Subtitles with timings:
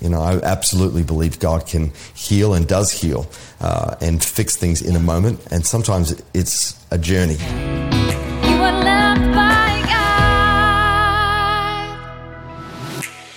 [0.00, 3.28] You know, I absolutely believe God can heal and does heal
[3.60, 7.38] uh, and fix things in a moment, and sometimes it's a journey.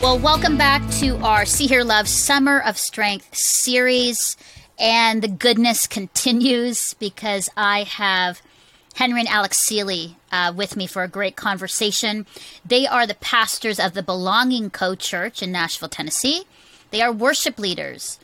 [0.02, 4.38] Well, welcome back to our See Hear Love Summer of Strength series.
[4.80, 8.42] And the goodness continues because I have
[9.00, 12.26] Henry and Alex Seeley uh, with me for a great conversation.
[12.66, 16.44] They are the pastors of the Belonging Co Church in Nashville, Tennessee.
[16.92, 18.20] They are worship leaders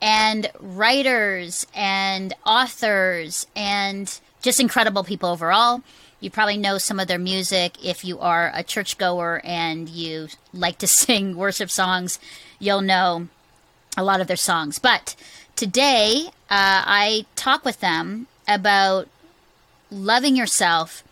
[0.00, 5.82] and writers and authors and just incredible people overall.
[6.20, 10.78] You probably know some of their music if you are a churchgoer and you like
[10.78, 12.20] to sing worship songs.
[12.60, 13.26] You'll know
[13.96, 14.78] a lot of their songs.
[14.78, 15.16] But
[15.56, 19.08] today, uh, I talk with them about
[19.90, 21.04] loving yourself,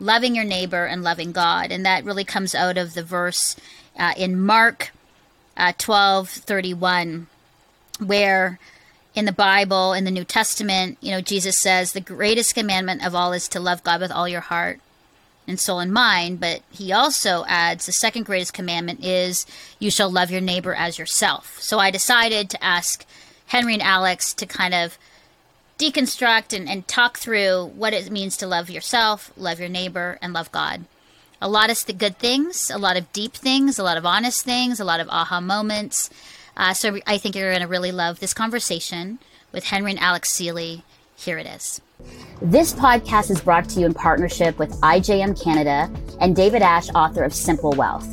[0.00, 1.70] loving your neighbor, and loving God.
[1.70, 3.56] And that really comes out of the verse
[3.98, 4.92] uh, in Mark
[5.56, 7.26] uh, 12 31,
[8.00, 8.58] where
[9.14, 13.14] in the Bible, in the New Testament, you know, Jesus says the greatest commandment of
[13.14, 14.80] all is to love God with all your heart
[15.46, 16.40] and soul and mind.
[16.40, 19.46] But he also adds the second greatest commandment is
[19.78, 21.60] you shall love your neighbor as yourself.
[21.60, 23.04] So I decided to ask
[23.46, 24.98] Henry and Alex to kind of
[25.90, 30.32] deconstruct and, and talk through what it means to love yourself, love your neighbor, and
[30.32, 30.84] love God.
[31.42, 34.42] A lot of the good things, a lot of deep things, a lot of honest
[34.42, 36.08] things, a lot of aha moments.
[36.56, 39.18] Uh, so I think you're going to really love this conversation
[39.52, 40.84] with Henry and Alex Seeley.
[41.16, 41.80] Here it is.
[42.40, 45.90] This podcast is brought to you in partnership with IJM Canada
[46.20, 48.06] and David Ash, author of Simple Wealth.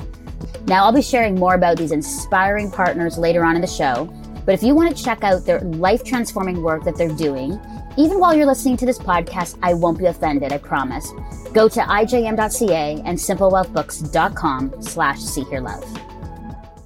[0.68, 4.06] Now, I'll be sharing more about these inspiring partners later on in the show,
[4.46, 7.60] but if you want to check out their life transforming work that they're doing,
[7.98, 11.12] even while you're listening to this podcast, I won't be offended, I promise.
[11.54, 15.84] Go to ijm.ca and simplewealthbooks.com slash see hear love.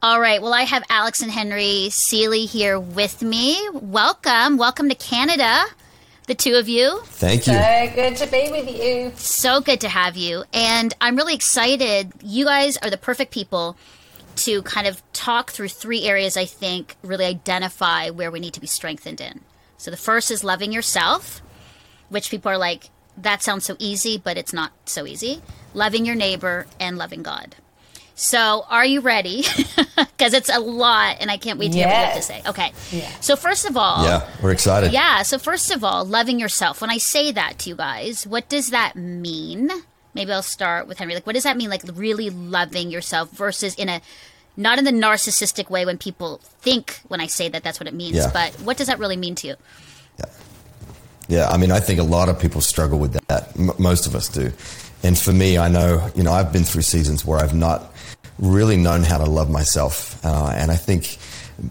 [0.02, 0.42] All right.
[0.42, 3.58] Well, I have Alex and Henry Seeley here with me.
[3.74, 4.58] Welcome.
[4.58, 5.64] Welcome to Canada,
[6.28, 7.02] the two of you.
[7.06, 7.54] Thank you.
[7.54, 9.12] So good to be with you.
[9.16, 10.44] So good to have you.
[10.54, 12.12] And I'm really excited.
[12.22, 13.78] You guys are the perfect people
[14.38, 18.62] to kind of talk through three areas I think really identify where we need to
[18.62, 19.42] be strengthened in.
[19.78, 21.42] So the first is loving yourself,
[22.10, 25.42] which people are like, that sounds so easy, but it's not so easy.
[25.74, 27.56] Loving your neighbor and loving God.
[28.18, 29.44] So, are you ready?
[30.18, 32.42] Because it's a lot, and I can't wait to hear what you have to say.
[32.48, 32.72] Okay.
[32.92, 33.10] Yeah.
[33.20, 34.94] So, first of all, Yeah, we're excited.
[34.94, 35.24] yeah.
[35.24, 36.80] So, first of all, loving yourself.
[36.80, 39.70] When I say that to you guys, what does that mean?
[40.16, 41.14] Maybe I'll start with Henry.
[41.14, 41.70] Like, what does that mean?
[41.70, 44.02] Like, really loving yourself versus in a
[44.58, 47.94] not in the narcissistic way when people think when I say that that's what it
[47.94, 48.32] means, Yeah.
[48.34, 49.56] but what does that really mean to you?
[50.18, 50.26] Yeah,
[51.28, 53.50] Yeah, I mean, I think a lot of people struggle with that.
[53.60, 54.54] M- most of us do.
[55.04, 57.94] And for me, I know, you know, I've been through seasons where I've not
[58.40, 60.24] really known how to love myself.
[60.26, 61.18] Uh, and I think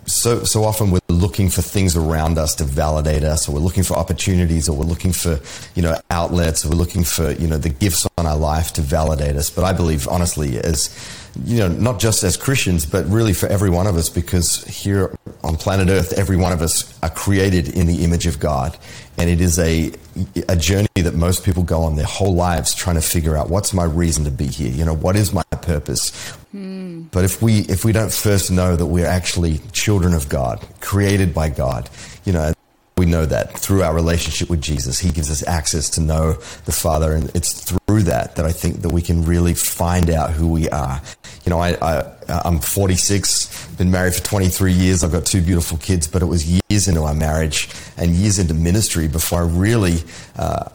[0.06, 3.84] so, so often we're looking for things around us to validate us, or we're looking
[3.84, 5.40] for opportunities, or we're looking for,
[5.74, 8.80] you know, outlets, or we're looking for, you know, the gifts on our life to
[8.80, 9.50] validate us.
[9.50, 10.90] But I believe, honestly, as,
[11.44, 15.14] you know, not just as Christians, but really for every one of us, because here
[15.42, 18.76] on planet Earth, every one of us are created in the image of God.
[19.18, 19.92] And it is a,
[20.48, 23.72] a journey that most people go on their whole lives trying to figure out what's
[23.72, 24.70] my reason to be here?
[24.70, 26.36] You know, what is my purpose?
[27.10, 31.34] But if we, if we don't first know that we're actually children of God, created
[31.34, 31.90] by God,
[32.24, 32.52] you know,
[32.96, 36.34] we know that through our relationship with Jesus, He gives us access to know
[36.64, 40.30] the Father, and it's through that that I think that we can really find out
[40.30, 41.02] who we are.
[41.44, 45.02] You know, I, I I'm 46, been married for 23 years.
[45.02, 48.54] I've got two beautiful kids, but it was years into our marriage and years into
[48.54, 49.96] ministry before I really
[50.36, 50.68] uh,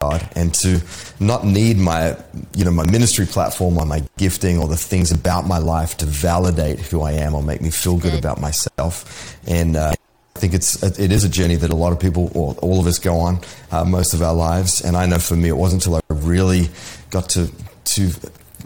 [0.00, 0.80] God, and to
[1.20, 2.16] not need my
[2.56, 6.06] you know my ministry platform or my gifting or the things about my life to
[6.06, 9.76] validate who I am or make me feel good about myself and.
[9.76, 9.92] Uh,
[10.36, 12.86] I think it's it is a journey that a lot of people, or all of
[12.86, 13.40] us, go on
[13.70, 14.80] uh, most of our lives.
[14.80, 16.70] And I know for me, it wasn't until I really
[17.10, 17.50] got to
[17.84, 18.10] to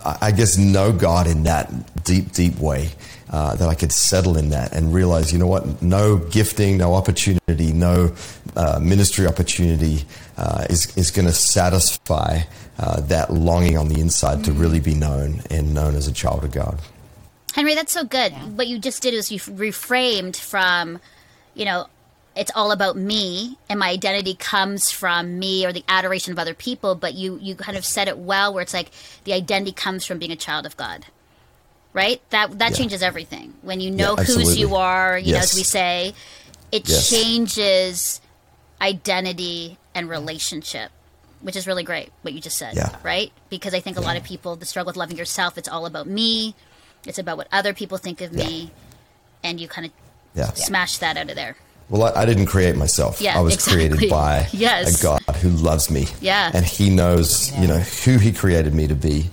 [0.04, 2.90] I I guess know God in that deep, deep way
[3.30, 6.94] uh, that I could settle in that and realize, you know what, no gifting, no
[6.94, 8.14] opportunity, no
[8.54, 10.04] uh, ministry opportunity
[10.36, 12.40] uh, is is going to satisfy
[12.78, 16.44] uh, that longing on the inside to really be known and known as a child
[16.44, 16.80] of God.
[17.54, 18.32] Henry, that's so good.
[18.56, 20.98] What you just did is you reframed from,
[21.54, 21.86] you know,
[22.34, 26.54] it's all about me and my identity comes from me or the adoration of other
[26.54, 28.90] people, but you you kind of said it well where it's like
[29.22, 31.06] the identity comes from being a child of God.
[31.92, 32.20] Right?
[32.30, 32.76] That that Yeah.
[32.78, 33.54] changes everything.
[33.62, 35.52] When you know Yeah, whose you are, you know, Yes.
[35.52, 36.12] as we say,
[36.72, 37.08] it Yes.
[37.08, 38.20] changes
[38.80, 40.90] identity and relationship.
[41.40, 42.96] Which is really great what you just said, Yeah.
[43.02, 43.30] right?
[43.50, 46.06] Because I think a lot of people the struggle with loving yourself, it's all about
[46.06, 46.54] me.
[47.06, 48.70] It's about what other people think of me.
[49.42, 49.92] and you kind of
[50.34, 50.50] Yeah.
[50.54, 51.54] smash that out of there.
[51.90, 53.20] Well, I, I didn't create myself.
[53.20, 53.88] Yeah, I was exactly.
[53.90, 54.98] created by Yes.
[54.98, 56.06] a God who loves me.
[56.22, 56.50] Yeah.
[56.54, 59.28] And he knows, you know, who he created me to be.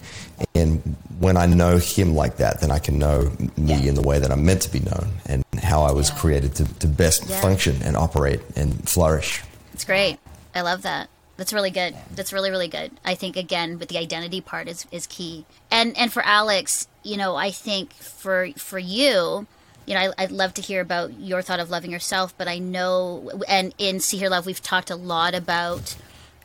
[0.54, 3.90] And when I know him like that, then I can know me Yeah.
[3.90, 6.16] in the way that I'm meant to be known and how I was Yeah.
[6.18, 7.40] created to, to best Yeah.
[7.40, 9.42] function and operate and flourish.
[9.74, 10.18] It's great.
[10.54, 11.10] I love that.
[11.38, 11.96] That's really good.
[12.14, 12.92] That's really really good.
[13.04, 15.46] I think again with the identity part is is key.
[15.72, 19.48] And and for Alex, you know, I think for for you,
[19.86, 22.38] you know, I, I'd love to hear about your thought of loving yourself.
[22.38, 25.96] But I know, and in See Hear Love, we've talked a lot about,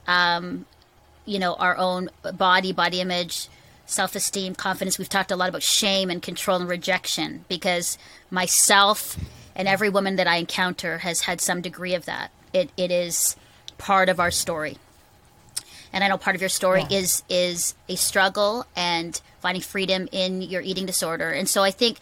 [0.07, 0.67] um,
[1.25, 3.49] you know, our own body, body image,
[3.85, 4.99] self esteem, confidence.
[4.99, 7.99] We've talked a lot about shame and control and rejection because
[8.31, 9.17] myself
[9.55, 12.31] and every woman that I encounter has had some degree of that.
[12.53, 13.37] It it is
[13.79, 14.79] part of our story.
[15.93, 16.99] And I know part of your story Yeah.
[16.99, 21.31] is is a struggle and finding freedom in your eating disorder.
[21.31, 21.99] And so I think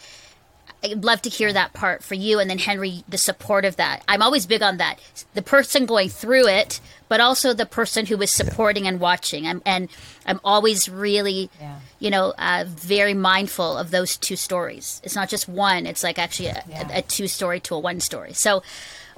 [0.83, 4.03] I'd love to hear that part for you and then Henry the support of that.
[4.09, 4.99] I'm always big on that.
[5.35, 9.47] The person going through it, but also the person who is supporting and watching.
[9.47, 9.89] I'm, and
[10.27, 11.77] I'm always really Yeah.
[12.01, 15.01] you know, uh, very mindful of those two stories.
[15.05, 16.89] It's not just one; it's like actually a, Yeah.
[16.93, 18.33] a, a two story to a one story.
[18.35, 18.63] So,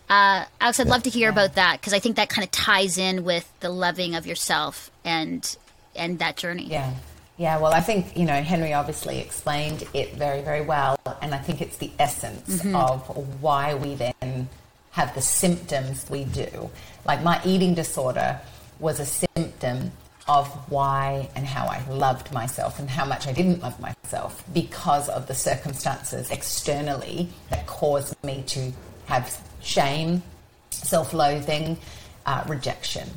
[0.09, 2.99] uh, Alex, I'd love to hear about that because I think that kind of ties
[2.99, 5.57] in with the loving of yourself and
[5.95, 6.67] and that journey.
[6.67, 6.93] Yeah.
[7.39, 10.99] Yeah, well, I think, you know, Henry obviously explained it very, very well.
[11.21, 14.49] And I think it's the essence of why we then
[14.93, 16.71] have the symptoms we do.
[17.05, 18.41] Like my eating disorder
[18.81, 19.93] was a symptom
[20.27, 25.11] of why and how I loved myself and how much I didn't love myself because
[25.11, 28.73] of the circumstances externally that caused me to
[29.07, 30.23] have shame,
[30.71, 31.79] self loathing,
[32.27, 33.09] uh, rejection.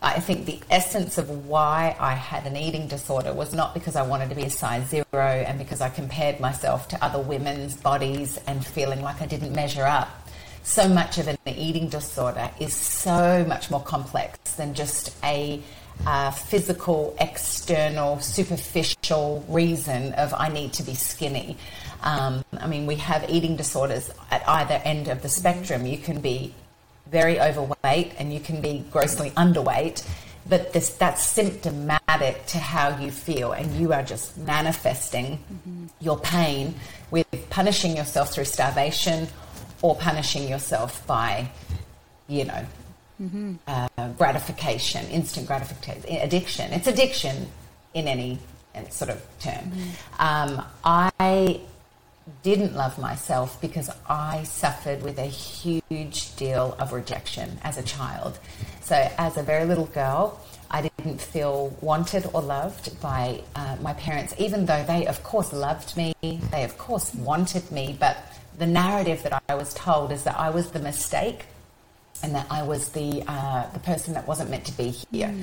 [0.00, 4.02] I think the essence of why I had an eating disorder was not because I
[4.02, 8.38] wanted to be a size zero and because I compared myself to other women's bodies
[8.46, 10.08] and feeling like I didn't measure up.
[10.62, 15.60] So much of an eating disorder is so much more complex than just a
[16.06, 21.56] uh, physical, external, superficial reason of I need to be skinny.
[22.02, 25.86] Um, I mean, we have eating disorders at either end of the spectrum.
[25.86, 26.54] You can be
[27.10, 30.06] very overweight and you can be grossly underweight
[30.48, 35.38] but this that's symptomatic to how you feel and you are just manifesting
[36.00, 36.74] your pain
[37.10, 39.28] with punishing yourself through starvation
[39.82, 41.48] or punishing yourself by
[42.28, 42.64] you know
[43.66, 47.46] uh, gratification instant gratification addiction it's addiction
[47.94, 48.38] in any
[48.90, 49.72] sort of term
[50.18, 51.60] um, i
[52.42, 58.38] didn't love myself because I suffered with a huge deal of rejection as a child.
[58.82, 60.40] So, as a very little girl,
[60.70, 65.52] I didn't feel wanted or loved by uh, my parents, even though they, of course,
[65.52, 66.14] loved me.
[66.22, 67.96] They, of course, wanted me.
[67.98, 68.18] But
[68.58, 71.46] the narrative that I was told is that I was the mistake
[72.22, 75.34] and that I was the uh, the person that wasn't meant to be here.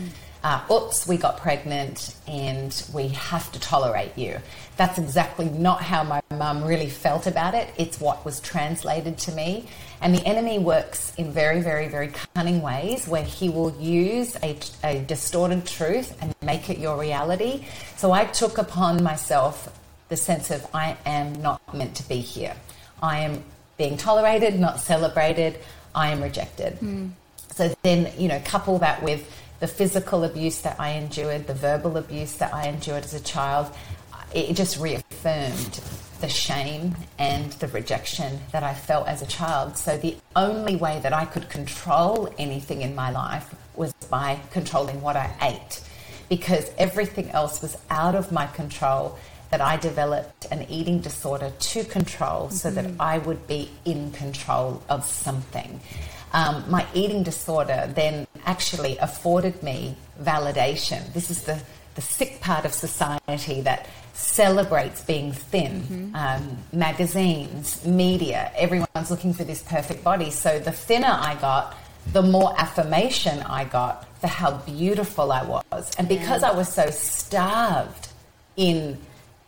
[0.43, 4.37] Uh, oops, we got pregnant, and we have to tolerate you.
[4.77, 7.67] That's exactly not how my mum really felt about it.
[7.77, 9.65] It's what was translated to me,
[10.01, 14.55] and the enemy works in very, very, very cunning ways where he will use a,
[14.83, 17.65] a distorted truth and make it your reality.
[17.97, 19.75] So I took upon myself
[20.09, 22.55] the sense of I am not meant to be here.
[23.01, 23.43] I am
[23.77, 25.57] being tolerated, not celebrated.
[25.95, 26.73] I am rejected.
[26.73, 27.07] Hmm.
[27.53, 31.97] So then, you know, couple that with the physical abuse that I endured, the verbal
[31.97, 33.73] abuse that I endured as a child,
[34.33, 35.79] it just reaffirmed
[36.19, 39.77] the shame and the rejection that I felt as a child.
[39.77, 45.01] So the only way that I could control anything in my life was by controlling
[45.01, 45.81] what I ate
[46.29, 49.17] because everything else was out of my control
[49.55, 54.83] that I developed an eating disorder to control so that I would be in control
[54.89, 55.79] of something.
[56.33, 61.13] Um, my eating disorder then actually afforded me validation.
[61.13, 61.57] This is the,
[61.93, 66.11] the sick part of society that celebrates being thin.
[66.15, 70.31] Um, magazines, media, everyone's looking for this perfect body.
[70.31, 71.77] So the thinner I got,
[72.11, 75.95] the more affirmation I got for how beautiful I was.
[75.97, 78.09] And because I was so starved
[78.57, 78.97] in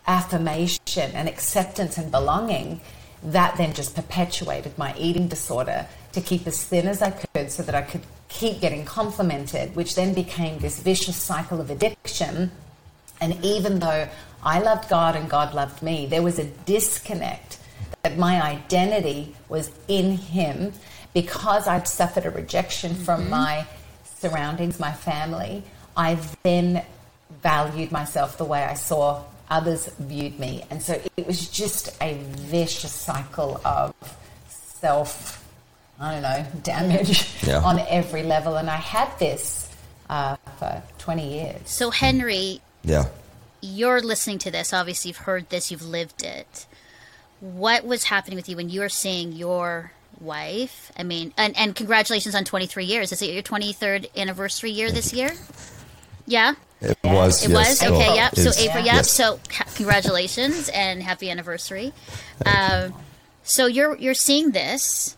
[0.08, 2.82] affirmation and acceptance and belonging,
[3.24, 7.64] that then just perpetuated my eating disorder to keep as thin as I could so
[7.64, 12.52] that I could keep getting complimented, which then became this vicious cycle of addiction.
[13.20, 14.08] And even though
[14.44, 17.58] I loved God and God loved me, there was a disconnect
[18.04, 20.74] that my identity was in Him
[21.14, 23.32] because I'd suffered a rejection from mm-hmm.
[23.32, 23.68] my
[24.20, 25.64] surroundings, my family.
[25.96, 26.86] I then
[27.42, 30.63] valued myself the way I saw others viewed me.
[30.70, 33.94] And so it was just a vicious cycle of
[34.50, 35.44] self,
[36.00, 37.60] I don't know, damage Yeah.
[37.63, 38.58] on every level.
[38.58, 39.70] And I had this
[40.10, 41.62] uh, for 20 years.
[41.70, 43.06] So, Henry, Yeah.
[43.62, 44.74] you're listening to this.
[44.74, 46.66] Obviously, you've heard this, you've lived it.
[47.39, 50.92] What was happening with you when you were seeing your wife?
[50.98, 53.12] I mean, and, and congratulations on 23 years.
[53.12, 55.32] Is it your 23rd anniversary year this year?
[56.27, 57.43] Yeah, It was.
[57.46, 57.81] it yes.
[57.81, 57.91] was.
[57.91, 58.36] Okay, yep.
[58.36, 58.96] So April, yep.
[58.96, 59.12] Yes.
[59.12, 59.39] So
[59.75, 61.93] congratulations and happy anniversary.
[62.46, 62.93] Um,
[63.43, 65.15] so you're you're seeing this,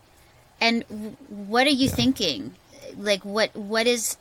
[0.62, 0.84] and
[1.28, 2.54] what are you thinking?
[2.98, 4.18] Like what what is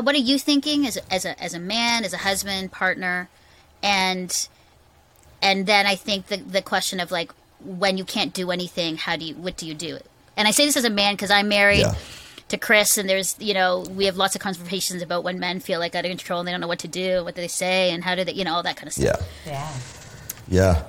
[0.00, 3.28] what are you thinking as a, as a as a man, as a husband, partner,
[3.82, 4.48] and
[5.42, 7.32] and then I think the the question of like
[7.64, 9.98] when you can't do anything, how do you what do you do?
[10.36, 11.94] And I say this as a man because I'm married Yeah.
[12.50, 15.80] To Chris, and there's you know we have lots of conversations about when men feel
[15.80, 17.90] like out of control and they don't know what to do, what do they say,
[17.90, 19.20] and how do they you know all that kind of stuff.
[19.46, 19.52] Yeah.
[19.52, 19.72] Yeah.
[20.48, 20.84] Yeah.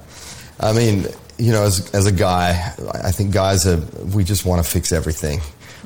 [0.59, 1.05] I mean,
[1.37, 3.77] you know, as, as a guy, I think guys are,
[4.13, 5.39] we just want to fix everything.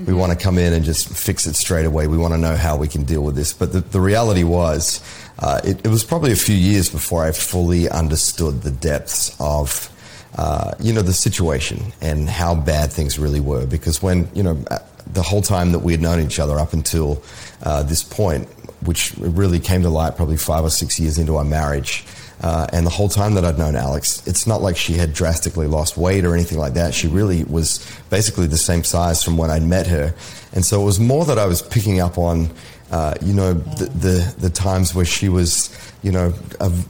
[0.06, 2.08] We want to come in and just fix it straight away.
[2.08, 3.54] We want to know how we can deal with this.
[3.54, 5.02] But the, the reality was,
[5.40, 9.90] uh, it, it was probably a few years before I fully understood the depths of,
[10.36, 13.66] uh, you know, the situation and how bad things really were.
[13.66, 14.80] Because when, you know, uh,
[15.14, 17.22] the whole time that we had known each other up until
[17.64, 18.48] uh, this point,
[18.86, 22.06] which really came to light probably five or six years into our marriage,
[22.42, 25.68] uh, and the whole time that I'd known Alex, it's not like she had drastically
[25.68, 26.94] lost weight or anything like that.
[26.94, 30.14] She really was basically the same size from when I'd met her.
[30.54, 32.50] And so it was more that I was picking up on,
[32.92, 35.70] uh, you know, the, the, the times where she was,
[36.04, 36.88] you know, of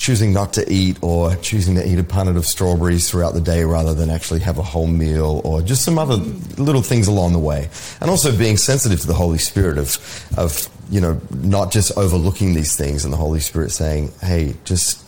[0.00, 3.64] choosing not to eat or choosing to eat a punnet of strawberries throughout the day
[3.64, 6.16] rather than actually have a whole meal or just some other
[6.56, 7.68] little things along the way.
[8.00, 9.98] And also being sensitive to the Holy Spirit of,
[10.38, 15.04] of, you know, not just overlooking these things and the Holy Spirit saying, hey, just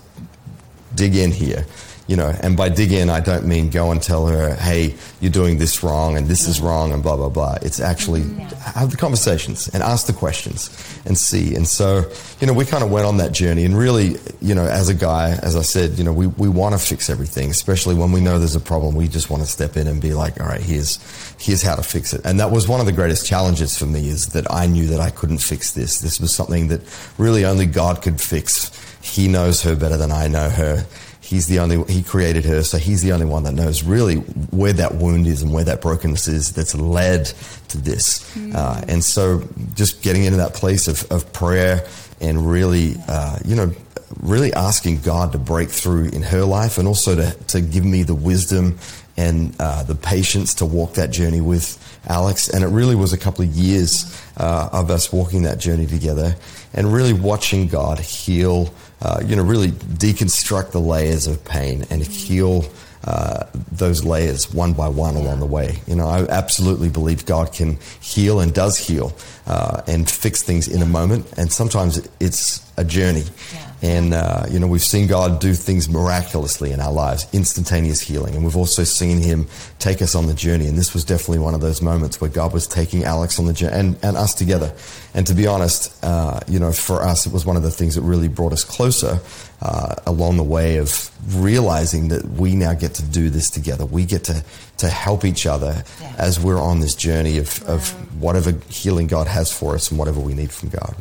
[0.95, 1.65] dig in here.
[2.13, 5.33] You know, and by dig in, I don't mean go and tell her, hey, you're
[5.33, 7.57] doing this wrong and this is wrong and blah, blah, blah.
[7.63, 8.55] It's actually mm-hmm.
[8.79, 10.69] have the conversations and ask the questions
[11.07, 11.55] and see.
[11.55, 14.67] And so, you know, we kind of went on that journey and really, you know,
[14.67, 17.95] as a guy, as I said, you know, we, we want to fix everything, especially
[17.95, 18.95] when we know there's a problem.
[18.95, 20.99] We just want to step in and be like, all right, here's,
[21.41, 22.21] here's how to fix it.
[22.27, 25.01] And that was one of the greatest challenges for me is that I knew that
[25.01, 26.01] I couldn't fix this.
[26.01, 26.83] This was something that
[27.17, 28.71] really only God could fix.
[29.01, 30.85] He knows her better than I know her.
[31.33, 34.75] He's the only, he created her, so he's the only one that knows really where
[34.75, 37.25] that wound is and where that brokenness is that's led
[37.69, 38.37] to this.
[38.55, 39.43] Uh, and so
[39.75, 41.87] just getting into that place of, of prayer
[42.21, 43.73] and really, uh, you know,
[44.21, 48.03] really asking God to break through in her life and also to, to give me
[48.03, 48.79] the wisdom
[49.17, 52.51] and uh, the patience to walk that journey with Alex.
[52.51, 56.37] And it really was a couple of years uh, of us walking that journey together
[56.75, 62.03] and really watching God heal, uh, you know, really deconstruct the layers of pain and
[62.03, 62.65] heal
[63.05, 65.81] uh, those layers one by one along the way.
[65.87, 69.13] You know, I absolutely believe God can heal and does heal
[69.47, 71.27] uh, and fix things in a moment.
[71.37, 73.25] And sometimes it's a journey.
[73.53, 73.73] Yeah.
[73.83, 78.37] And, uh, you know, we've seen God do things miraculously in our lives, instantaneous healing.
[78.37, 79.49] And we've also seen Him
[79.81, 80.69] take us on the journey.
[80.69, 83.53] And this was definitely one of those moments where God was taking Alex on the
[83.53, 84.73] journey and, and us together.
[85.15, 87.97] And to be honest, uh, you know, for us, it was one of the things
[87.97, 89.19] that really brought us closer
[89.63, 93.87] uh, along the way of realizing that we now get to do this together.
[93.87, 94.43] We get to,
[94.79, 96.15] to help each other Yeah.
[96.19, 97.91] as we're on this journey of, of
[98.21, 100.95] whatever healing God has for us and whatever we need from God.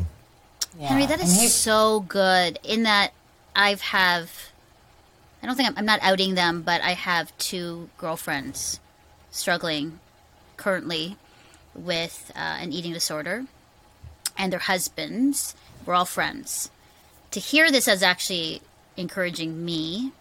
[0.80, 0.89] Yeah.
[0.89, 2.60] Henry, that is he- so good.
[2.63, 3.13] In that,
[3.56, 4.30] I've have,
[5.41, 8.80] I don't think I'm, I'm not outing them, but I have two girlfriends
[9.32, 10.00] struggling
[10.58, 11.18] currently
[11.74, 13.46] with uh, an eating disorder,
[14.38, 15.56] and their husbands.
[15.86, 16.70] We're all friends.
[17.32, 18.62] To hear this as actually
[18.98, 20.12] encouraging me,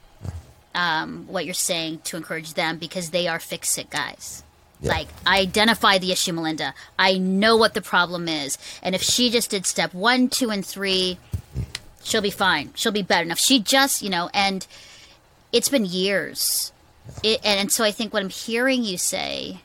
[0.75, 4.43] um, what you're saying to encourage them because they are fix it guys.
[4.81, 4.93] Yeah.
[4.93, 6.75] Like, I identify the issue, Melinda.
[6.99, 8.57] I know what the problem is.
[8.83, 11.19] And if she just did step one, two, and three,
[12.03, 12.71] she'll be fine.
[12.75, 13.29] She'll be better.
[13.31, 14.67] If she just, you know, and
[15.53, 16.73] it's been years.
[17.23, 19.61] It, and, and so I think what I'm hearing you say,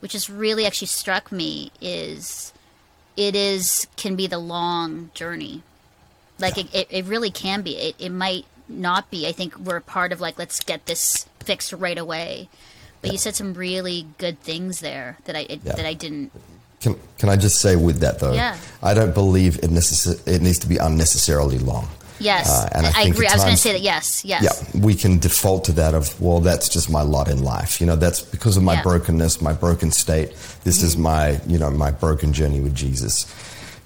[0.00, 2.52] which has really actually struck me, is
[3.16, 5.62] it is, can be the long journey.
[6.38, 7.76] Like, it, it, it really can be.
[7.76, 9.26] It, it might not be.
[9.26, 12.48] I think we're part of, like, let's get this fixed right away.
[13.00, 15.74] But you said some really good things there that I it, Yeah.
[15.76, 16.32] that I didn't.
[16.80, 18.32] Can, can I just say with that though?
[18.32, 18.56] Yeah.
[18.82, 21.88] I don't believe it, necess- it needs to be unnecessarily long.
[22.20, 23.28] Yes, Uh, and I I, agree.
[23.28, 23.80] I was going to say that.
[23.82, 24.42] Yes, yes.
[24.42, 27.80] Yeah, we can default to that of, well, that's just my lot in life.
[27.80, 28.82] You know, that's because of my Yeah.
[28.82, 30.30] brokenness, my broken state.
[30.64, 33.26] This is my, you know, my broken journey with Jesus.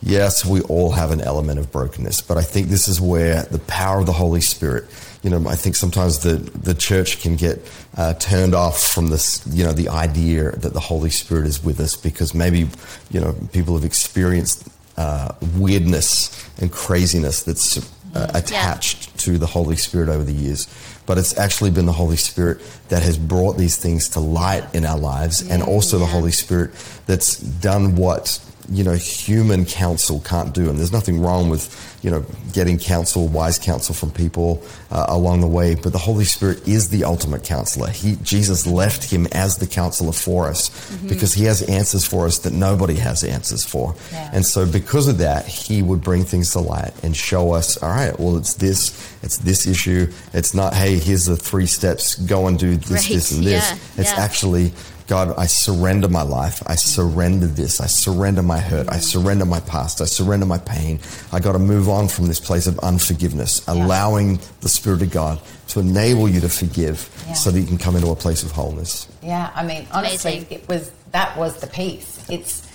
[0.03, 3.59] Yes, we all have an element of brokenness, but I think this is where the
[3.61, 4.85] power of the Holy Spirit.
[5.23, 7.61] You know, I think sometimes the the church can get
[7.97, 9.47] uh, turned off from this.
[9.47, 12.69] You know, the idea that the Holy Spirit is with us because maybe
[13.11, 17.79] you know people have experienced uh, weirdness and craziness that's
[18.15, 19.17] uh, attached yeah.
[19.17, 20.69] to the Holy Spirit over the years.
[21.07, 24.85] But it's actually been the Holy Spirit that has brought these things to light in
[24.85, 26.07] our lives, yeah, and also yeah.
[26.07, 26.71] the Holy Spirit
[27.07, 28.39] that's done what
[28.71, 33.29] you know human counsel can't do and there's nothing wrong with you know getting counsel
[33.29, 37.43] wise counsel from people uh, along the way but the holy spirit is the ultimate
[37.43, 41.09] counselor he jesus left him as the counselor for us mm-hmm.
[41.09, 44.31] because he has answers for us that nobody has answers for yeah.
[44.33, 47.89] and so because of that he would bring things to light and show us all
[47.89, 52.47] right well it's this it's this issue it's not hey here's the three steps go
[52.47, 53.09] and do this right.
[53.09, 54.01] this and this yeah.
[54.01, 54.21] it's yeah.
[54.21, 54.73] actually
[55.07, 56.63] God, I surrender my life.
[56.67, 57.81] I surrender this.
[57.81, 58.89] I surrender my hurt.
[58.89, 60.01] I surrender my past.
[60.01, 61.01] I surrender my pain.
[61.33, 63.75] I got to move on from this place of unforgiveness, yeah.
[63.75, 67.35] allowing the Spirit of God to enable you to forgive yeah.
[67.35, 69.09] so that you can come into a place of wholeness.
[69.23, 70.59] Yeah, I mean, honestly, Amazing.
[70.59, 72.25] it was that was the piece.
[72.31, 72.69] It's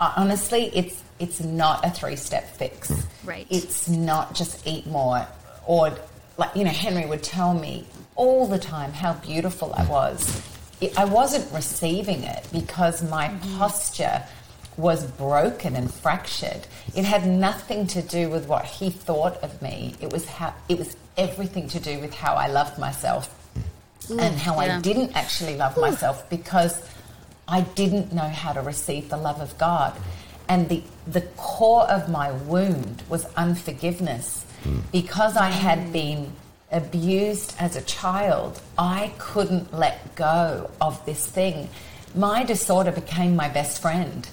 [0.00, 2.90] uh, honestly, it's it's not a three step fix.
[2.90, 3.04] Mm.
[3.24, 3.46] Right.
[3.50, 5.26] It's not just eat more
[5.66, 5.96] or
[6.36, 10.42] like you know, Henry would tell me all the time how beautiful I was
[10.84, 13.58] it, I wasn't receiving it because my mm-hmm.
[13.58, 14.22] posture
[14.76, 16.66] was broken and fractured.
[16.94, 19.94] It had nothing to do with what he thought of me.
[20.00, 23.30] It was how it was everything to do with how I loved myself
[24.10, 24.78] Ooh, and how yeah.
[24.78, 25.82] I didn't actually love Ooh.
[25.82, 26.82] myself because
[27.46, 29.92] I didn't know how to receive the love of God.
[30.48, 34.82] And the the core of my wound was unforgiveness mm.
[34.92, 35.92] because I had mm.
[35.92, 36.32] been
[36.70, 41.68] abused as a child, I couldn't let go of this thing.
[42.14, 44.28] My disorder became my best friend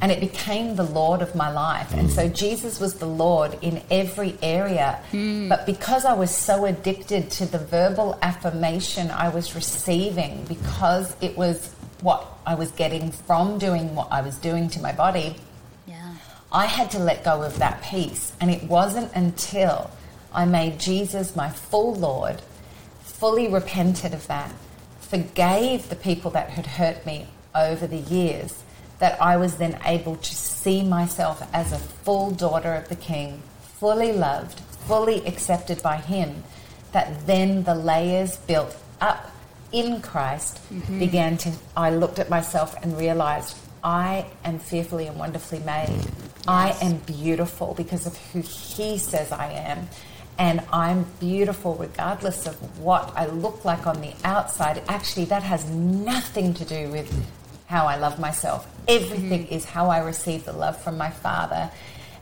[0.00, 1.92] and it became the Lord of my life.
[1.94, 5.00] And so Jesus was the Lord in every area.
[5.12, 5.48] Mm.
[5.48, 11.36] But because I was so addicted to the verbal affirmation I was receiving, because it
[11.36, 15.36] was what I was getting from doing what I was doing to my body,
[15.86, 16.14] yeah.
[16.52, 18.32] I had to let go of that piece.
[18.40, 19.90] And it wasn't until
[20.36, 22.42] I made Jesus my full Lord,
[23.00, 24.52] fully repented of that,
[25.00, 28.62] forgave the people that had hurt me over the years,
[28.98, 33.42] that I was then able to see myself as a full daughter of the King,
[33.78, 36.44] fully loved, fully accepted by Him,
[36.92, 39.30] that then the layers built up
[39.72, 40.98] in Christ mm-hmm.
[40.98, 41.52] began to.
[41.74, 45.88] I looked at myself and realized I am fearfully and wonderfully made.
[45.88, 46.10] Yes.
[46.46, 49.88] I am beautiful because of who He says I am
[50.38, 54.82] and I'm beautiful regardless of what I look like on the outside.
[54.88, 57.10] Actually, that has nothing to do with
[57.66, 58.68] how I love myself.
[58.86, 59.54] Everything mm-hmm.
[59.54, 61.70] is how I receive the love from my Father.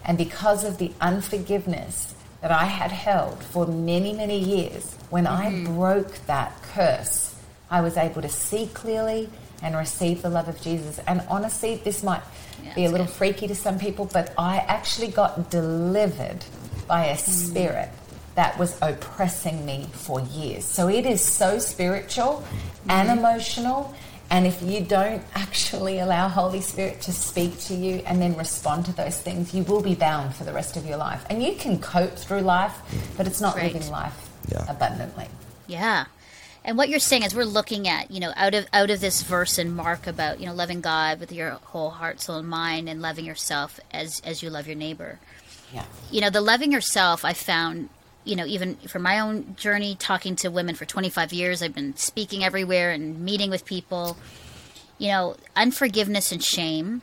[0.05, 5.67] And because of the unforgiveness that I had held for many, many years, when mm-hmm.
[5.67, 7.35] I broke that curse,
[7.71, 9.29] I was able to see clearly
[9.63, 11.01] and receive the love of Jesus.
[11.07, 12.23] And honestly, this might
[12.63, 13.15] yeah, be a little good.
[13.15, 16.45] freaky to some people, but I actually got delivered
[16.87, 17.19] by a mm.
[17.19, 17.89] spirit
[18.35, 20.65] that was oppressing me for years.
[20.65, 22.45] So it is so spiritual
[22.89, 23.95] and emotional.
[24.31, 28.87] And if you don't actually allow Holy Spirit to speak to you and then respond
[28.87, 31.25] to those things, you will be bound for the rest of your life.
[31.31, 32.77] And you can cope through life,
[33.17, 34.65] but it's not living life yeah.
[34.69, 35.29] abundantly.
[35.67, 36.07] Yeah.
[36.65, 39.23] And what you're saying is we're looking at, you know, out of out of this
[39.23, 42.89] verse in Mark about, you know, loving God with your whole heart, soul, and mind
[42.89, 45.21] and loving yourself as as you love your neighbor.
[45.75, 45.85] Yeah.
[46.11, 47.91] You know, the loving yourself I found
[48.25, 51.97] you know, even for my own journey, talking to women for 25 years, I've been
[51.97, 54.17] speaking everywhere and meeting with people.
[54.99, 57.03] You know, unforgiveness and shame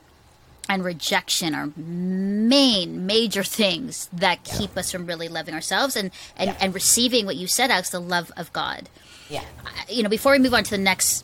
[0.67, 4.79] and rejection are main major things that keep yeah.
[4.79, 6.57] us from really loving ourselves and and, yeah.
[6.61, 8.89] and receiving what you said, Alex, the love of God.
[9.29, 9.43] Yeah.
[9.89, 11.23] You know, before we move on to the next,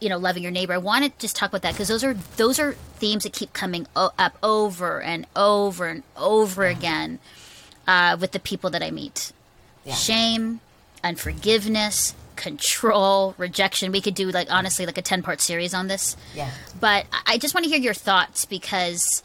[0.00, 2.14] you know, loving your neighbor, I want to just talk about that because those are
[2.36, 6.76] those are themes that keep coming up over and over and over yeah.
[6.76, 7.18] again
[7.86, 9.32] uh, with the people that I meet.
[9.84, 9.94] Yeah.
[9.94, 10.60] Shame,
[11.02, 13.92] unforgiveness, control, rejection.
[13.92, 16.16] We could do like honestly like a 10 part series on this.
[16.34, 16.50] Yeah.
[16.78, 19.22] But I just want to hear your thoughts because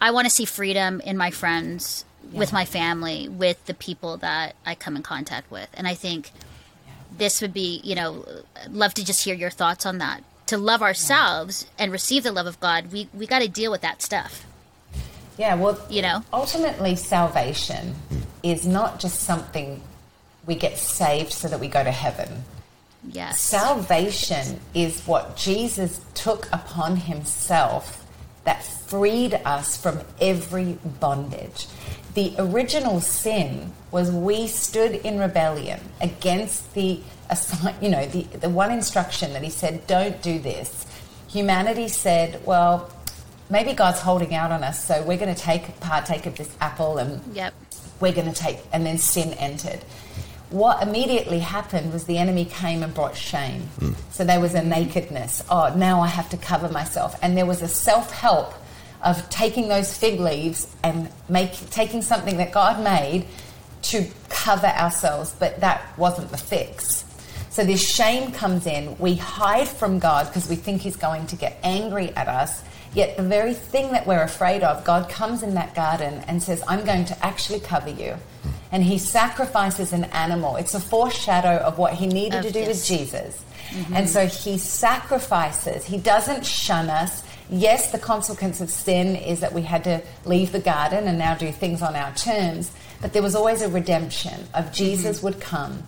[0.00, 2.38] I want to see freedom in my friends, yeah.
[2.38, 5.68] with my family, with the people that I come in contact with.
[5.74, 6.30] And I think
[6.86, 6.92] yeah.
[7.16, 8.24] this would be, you know,
[8.68, 10.22] love to just hear your thoughts on that.
[10.48, 13.80] To love ourselves and receive the love of God, we we got to deal with
[13.80, 14.44] that stuff.
[15.36, 18.18] Yeah, well, you know, ultimately, salvation hmm.
[18.42, 19.82] is not just something
[20.46, 22.44] we get saved so that we go to heaven.
[23.10, 23.40] Yes.
[23.40, 28.04] Salvation is what Jesus took upon himself
[28.44, 31.66] that freed us from every bondage.
[32.14, 37.00] The original sin was we stood in rebellion against the
[37.80, 40.86] you know the, the one instruction that he said don't do this
[41.26, 42.92] humanity said well
[43.50, 46.98] maybe god's holding out on us so we're going to take partake of this apple
[46.98, 47.52] and Yep.
[48.00, 49.80] we're going to take and then sin entered.
[50.50, 53.62] What immediately happened was the enemy came and brought shame.
[53.80, 53.92] Hmm.
[54.10, 55.42] So there was a nakedness.
[55.50, 57.16] Oh now i have to cover myself.
[57.22, 58.54] And there was a self-help
[59.02, 63.26] of taking those fig leaves and make taking something that god made
[63.82, 67.04] to cover ourselves but that wasn't the fix.
[67.50, 68.96] So this shame comes in.
[68.98, 72.62] We hide from god because we think he's going to get angry at us
[72.94, 76.62] Yet the very thing that we're afraid of, God comes in that garden and says,
[76.68, 78.16] I'm going to actually cover you.
[78.70, 80.56] And he sacrifices an animal.
[80.56, 82.88] It's a foreshadow of what he needed Of to do with this.
[82.88, 83.44] Jesus.
[83.70, 83.94] Mm-hmm.
[83.94, 85.84] And so he sacrifices.
[85.84, 87.24] He doesn't shun us.
[87.50, 91.34] Yes, the consequence of sin is that we had to leave the garden and now
[91.34, 92.72] do things on our terms.
[93.00, 94.74] But there was always a redemption of mm-hmm.
[94.74, 95.86] Jesus would come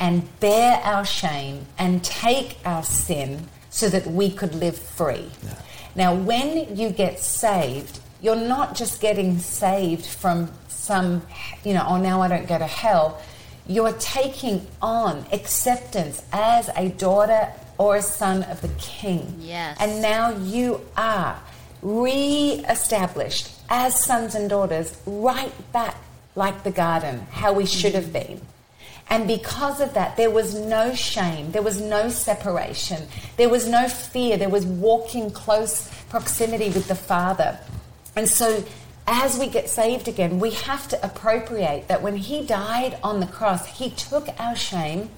[0.00, 5.30] and bear our shame and take our sin so that we could live free.
[5.98, 11.22] Now, when you get saved, you're not just getting saved from some,
[11.64, 13.20] you know, oh, now I don't go to hell.
[13.66, 19.38] You're taking on acceptance as a daughter or a son of the king.
[19.40, 19.76] Yes.
[19.80, 21.36] And now you are
[21.82, 25.96] re established as sons and daughters right back
[26.36, 28.40] like the garden, how we should have been.
[29.10, 33.88] And because of that, there was no shame, there was no separation, there was no
[33.88, 37.58] fear, there was walking close proximity with the Father.
[38.16, 38.62] And so,
[39.06, 43.26] as we get saved again, we have to appropriate that when He died on the
[43.26, 45.08] cross, He took our shame,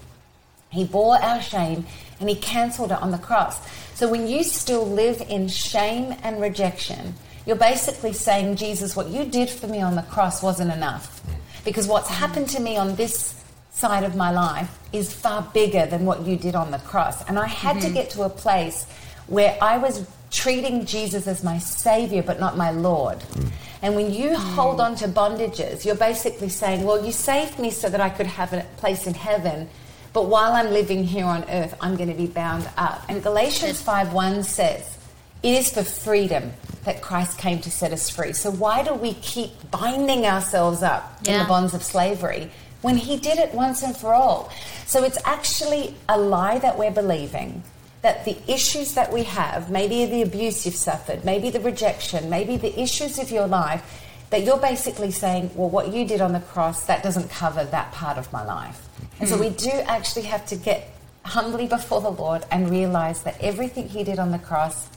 [0.70, 1.86] He bore our shame,
[2.20, 3.58] and He cancelled it on the cross.
[3.94, 9.24] So, when you still live in shame and rejection, you're basically saying, Jesus, what you
[9.24, 11.20] did for me on the cross wasn't enough.
[11.64, 13.39] Because what's happened to me on this
[13.70, 17.26] side of my life is far bigger than what you did on the cross.
[17.28, 17.94] And I had to mm-hmm.
[17.94, 18.86] get to a place
[19.26, 23.18] where I was treating Jesus as my savior but not my Lord.
[23.18, 23.50] Mm.
[23.82, 24.36] And when you mm.
[24.36, 28.26] hold on to bondages, you're basically saying, Well, you saved me so that I could
[28.26, 29.68] have a place in heaven.
[30.12, 33.04] But while I'm living here on earth, I'm going to be bound up.
[33.08, 34.98] And Galatians 5 1 says,
[35.42, 36.52] It is for freedom
[36.84, 38.32] that Christ came to set us free.
[38.32, 42.50] So why do we keep binding ourselves up in the bonds of slavery
[42.82, 44.52] when he did it once and for all?
[44.86, 47.62] So it's actually a lie that we're believing
[48.02, 52.56] that the issues that we have, maybe the abuse you've suffered, maybe the rejection, maybe
[52.56, 56.40] the issues of your life, that you're basically saying, well, what you did on the
[56.40, 58.88] cross, that doesn't cover that part of my life.
[59.18, 59.56] And so we hmm.
[59.56, 64.18] do actually have to get humbly before the Lord and realize that everything he did
[64.18, 64.88] on the cross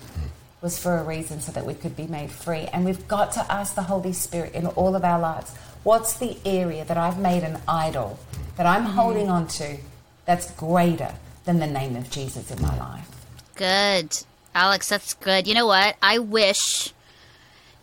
[0.62, 2.70] was for a reason so that we could be made free.
[2.72, 6.38] And we've got to ask the Holy Spirit in all of our lives what's the
[6.46, 8.20] area that I've made an idol
[8.58, 8.98] that I'm mm-hmm.
[8.98, 9.78] holding on to
[10.26, 11.14] that's greater
[11.46, 13.10] than the name of Jesus in my life?
[13.56, 14.24] Good.
[14.56, 15.48] Alex, that's good.
[15.48, 15.96] You know what?
[16.02, 16.94] I wish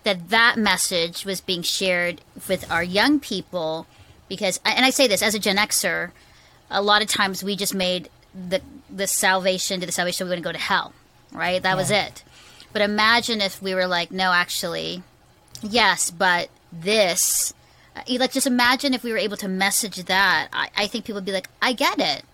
[0.05, 3.87] that that message was being shared with our young people
[4.29, 6.13] because and I say this as a Gen Xer,
[6.71, 10.43] a lot of times we just made the the salvation to the salvation we're going
[10.43, 10.93] to go to hell,
[11.33, 11.63] right?
[11.63, 12.25] That was it.
[12.73, 15.03] But imagine if we were like, no, actually,
[15.61, 17.53] yes, but this.
[18.09, 20.49] Like, just imagine if we were able to message that.
[20.53, 22.25] I, I think people would be like, I get it.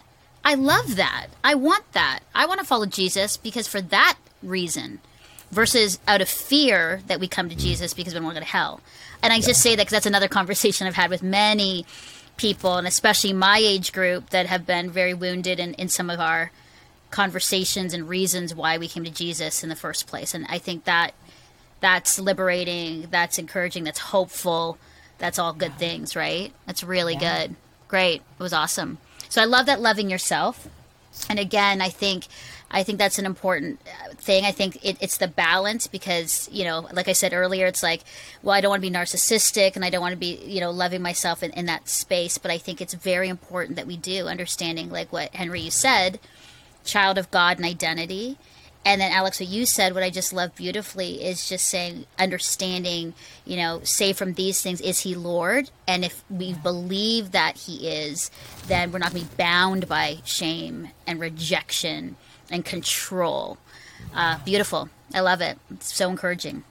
[0.45, 1.29] I love that.
[1.43, 2.21] I want that.
[2.35, 5.01] I want to follow Jesus because for that reason,
[5.51, 7.61] versus out of fear that we come to hmm.
[7.61, 8.81] Jesus because we don't want to go to hell.
[9.23, 11.87] And I just say that because that's another conversation I've had with many
[12.37, 16.21] people, and especially my age group, that have been very wounded in, in some of
[16.21, 16.51] our
[17.11, 20.35] conversations and reasons why we came to Jesus in the first place.
[20.35, 21.15] And I think that
[21.81, 24.77] that's liberating, that's encouraging, that's hopeful,
[25.19, 26.53] that's all good things, right?
[26.67, 27.47] That's really Yeah.
[27.47, 27.57] good.
[27.89, 28.23] Great.
[28.39, 28.99] It was awesome.
[29.29, 30.69] So I love that loving yourself.
[31.29, 32.27] And again, I think
[32.69, 34.45] I think that's an important uh, thing.
[34.45, 38.03] I think it, it's the balance because you know, like I said earlier, it's like,
[38.43, 40.71] well, I don't want to be narcissistic and I don't want to be you know
[40.73, 42.39] loving myself in, in that space.
[42.39, 46.19] But I think it's very important that we do understanding, like what Henry you said,
[46.85, 48.37] child of God and identity.
[48.87, 53.15] And then Alex, what you said, what I just love beautifully is just saying, understanding,
[53.45, 55.71] you know, say from these things, is he Lord?
[55.89, 58.31] And if we believe that he is,
[58.69, 62.15] then we're not going to be bound by shame and rejection
[62.49, 63.59] and control.
[64.15, 64.89] Uh, beautiful.
[65.13, 65.59] I love it.
[65.73, 66.63] It's so encouraging.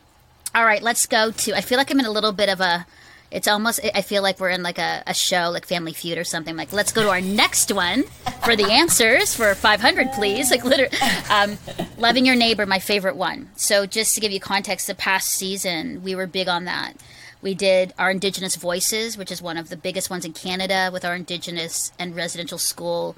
[0.56, 1.54] All right, let's go to.
[1.54, 2.88] I feel like I'm in a little bit of a.
[3.36, 3.82] It's almost.
[3.94, 6.56] I feel like we're in like a, a show, like Family Feud or something.
[6.56, 8.04] Like, let's go to our next one
[8.46, 10.50] for the answers for 500, please.
[10.50, 10.98] Like, literally.
[11.30, 11.58] Um,
[11.98, 13.50] Loving Your Neighbor, my favorite one.
[13.58, 16.94] So, just to give you context, the past season, we were big on that.
[17.42, 21.04] We did our Indigenous Voices, which is one of the biggest ones in Canada, with
[21.04, 23.18] our Indigenous and residential school.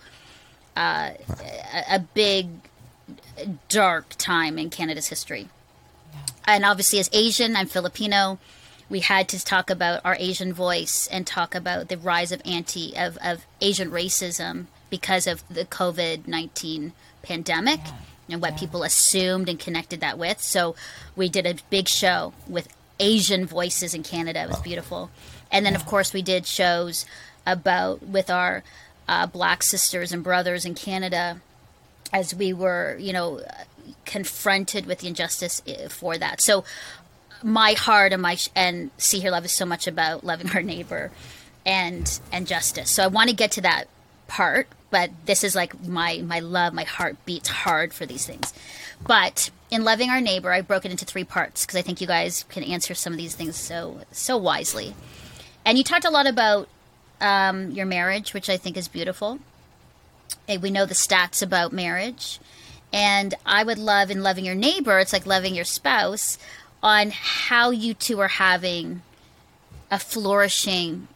[0.76, 1.12] Uh,
[1.72, 2.48] a, a big,
[3.70, 5.48] dark time in Canada's history.
[6.46, 8.40] And obviously, as Asian, I'm Filipino.
[8.90, 12.96] We had to talk about our Asian voice and talk about the rise of anti
[12.98, 17.94] of, of Asian racism because of the COVID nineteen pandemic Yeah.
[18.30, 18.60] and what Yeah.
[18.60, 20.42] people assumed and connected that with.
[20.42, 20.76] So
[21.16, 22.70] we did a big show with
[23.00, 24.44] Asian voices in Canada.
[24.44, 25.10] It was beautiful.
[25.52, 27.06] And then, of course, we did shows
[27.46, 28.64] about with our
[29.08, 31.40] uh, black sisters and brothers in Canada
[32.12, 33.42] as we were, you know,
[34.06, 36.42] confronted with the injustice for that.
[36.42, 36.64] So
[37.44, 41.12] my heart and my and see hear love is so much about loving our neighbor
[41.66, 42.90] and and justice.
[42.90, 43.86] So I want to get to that
[44.28, 48.54] part, but this is like my my love, my heart beats hard for these things.
[49.06, 52.08] But in loving our neighbor, I broke it into three parts because I think you
[52.08, 54.96] guys can answer some of these things so so wisely.
[55.66, 56.70] And you talked a lot about
[57.20, 59.40] um, your marriage, which I think is beautiful.
[60.48, 62.40] We know the stats about marriage.
[62.94, 66.38] And I would love in loving your neighbor, it's like loving your spouse,
[66.82, 69.02] on how you two are having
[69.90, 71.08] a flourishing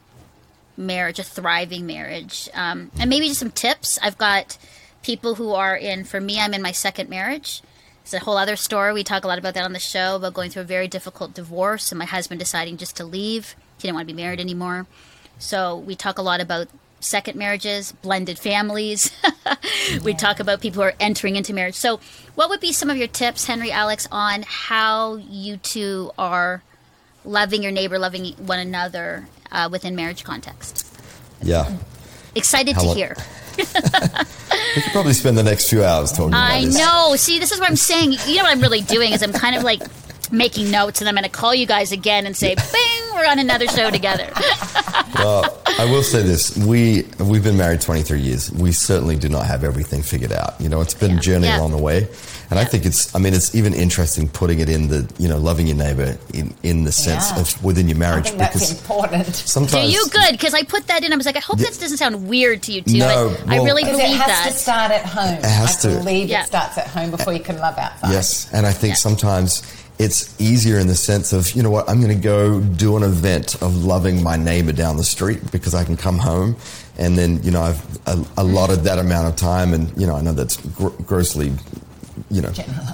[0.78, 2.50] marriage, a thriving marriage.
[2.54, 4.00] Um, and maybe just some tips.
[4.02, 4.58] I've got
[5.04, 7.62] people who are in, for me, I'm in my second marriage.
[8.04, 8.94] It's a whole other story.
[8.94, 11.34] We talk a lot about that on the show, about going through a very difficult
[11.34, 13.56] divorce and my husband deciding just to leave.
[13.78, 14.88] He didn't want to be married anymore.
[15.38, 16.68] So we talk a lot about
[17.02, 19.12] second marriages, blended families.
[20.04, 21.76] we talk about people who are entering into marriage.
[21.76, 22.00] So,
[22.36, 26.64] what would be some of your tips, Henry, Alex, on how you two are
[27.26, 30.88] loving your neighbor, loving one another uh, within marriage context?
[31.42, 31.78] Yeah.
[32.36, 33.16] Excited How to hear.
[34.76, 37.16] We could probably spend the next few hours talking about I know.
[37.18, 38.14] See, this is what I'm saying.
[38.26, 39.82] You know what I'm really doing is I'm kind of like
[40.32, 43.40] making notes, and I'm going to call you guys again and say, "Bing, we're on
[43.40, 44.28] another show together."
[45.14, 48.50] Well, I will say this: we we've been married 23 years.
[48.52, 50.60] We certainly do not have everything figured out.
[50.60, 51.18] You know, it's been Yeah.
[51.18, 51.60] a journey Yeah.
[51.60, 52.08] along the way,
[52.50, 53.14] and I think it's.
[53.14, 56.54] I mean, it's even interesting putting it in the you know loving your neighbor in
[56.64, 57.42] in the sense Yeah.
[57.42, 59.26] of within your I marriage think that's because important.
[59.28, 60.32] Do sometimes you good?
[60.32, 61.12] Because I put that in.
[61.12, 62.98] I was like, I hope this doesn't sound weird to you too.
[62.98, 64.50] No, but I well- really Because it believe has that.
[64.54, 65.34] to start at home.
[65.36, 65.98] It has I to.
[65.98, 66.44] believe Yeah.
[66.44, 68.12] it starts at home before you can love outside.
[68.14, 68.96] Yes, and I think Yeah.
[68.96, 69.62] sometimes
[70.00, 73.04] it's easier in the sense of you know what I'm going to go do an
[73.04, 76.56] event of loving my neighbor down the street because I can come home,
[76.98, 80.34] and then you know I've allotted that amount of time, and you know I know
[80.34, 81.54] that's gr- grossly,
[82.30, 82.52] you know,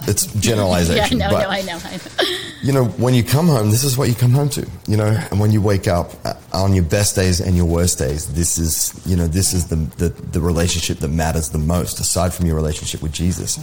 [0.08, 1.80] it's yeah, generalization, no, but no, I know.
[1.84, 2.38] I know.
[2.62, 4.68] you know, when you come home, this is what you come home to.
[4.88, 8.00] You know, and when you wake up uh, on your best days and your worst
[8.00, 12.00] days, this is, you know, this is the the, the relationship that matters the most,
[12.00, 13.60] aside from your relationship with Jesus.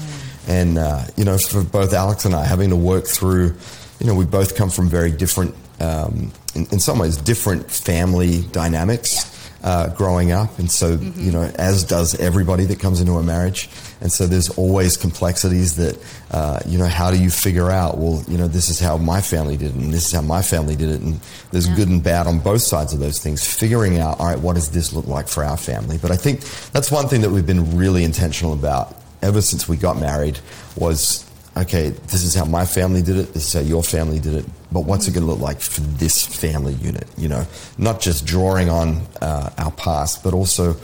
[0.49, 3.55] And uh, you know, for both Alex and I, having to work through,
[4.01, 8.43] you know, we both come from very different, um, in, in some ways, different family
[8.53, 9.33] dynamics.
[9.65, 13.71] Uh, growing up, and so you know, as does everybody that comes into a marriage,
[14.05, 15.99] and so there's always complexities that
[16.31, 16.87] uh, you know.
[16.87, 17.97] How do you figure out?
[17.97, 20.43] Well, you know, this is how my family did it, and this is how my
[20.43, 21.19] family did it, and
[21.51, 21.75] there's Yeah.
[21.75, 23.43] good and bad on both sides of those things.
[23.43, 25.97] Figuring out, all right, what does this look like for our family?
[25.97, 26.41] But I think
[26.73, 30.39] that's one thing that we've been really intentional about ever since we got married
[30.77, 31.25] was
[31.57, 34.45] okay, this is how my family did it, this is how your family did it,
[34.73, 37.07] but what's it going to look like for this family unit?
[37.17, 37.47] You know,
[37.79, 40.75] not just drawing on uh, our past, but also,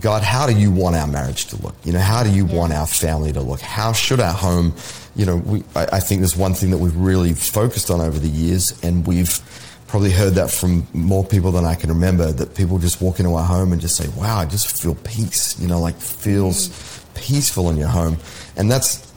[0.00, 1.74] God, how do you want our marriage to look?
[1.84, 3.60] You know, how do you want our family to look?
[3.60, 4.74] How should our home,
[5.14, 8.18] you know, we, I, I think there's one thing that we've really focused on over
[8.18, 9.40] the years, and we've
[9.86, 13.34] probably heard that from more people than I can remember, that people just walk into
[13.34, 17.14] our home and just say, wow, I just feel peace, you know, like feels mm.
[17.14, 18.18] peaceful in your home.
[18.56, 19.12] And that's,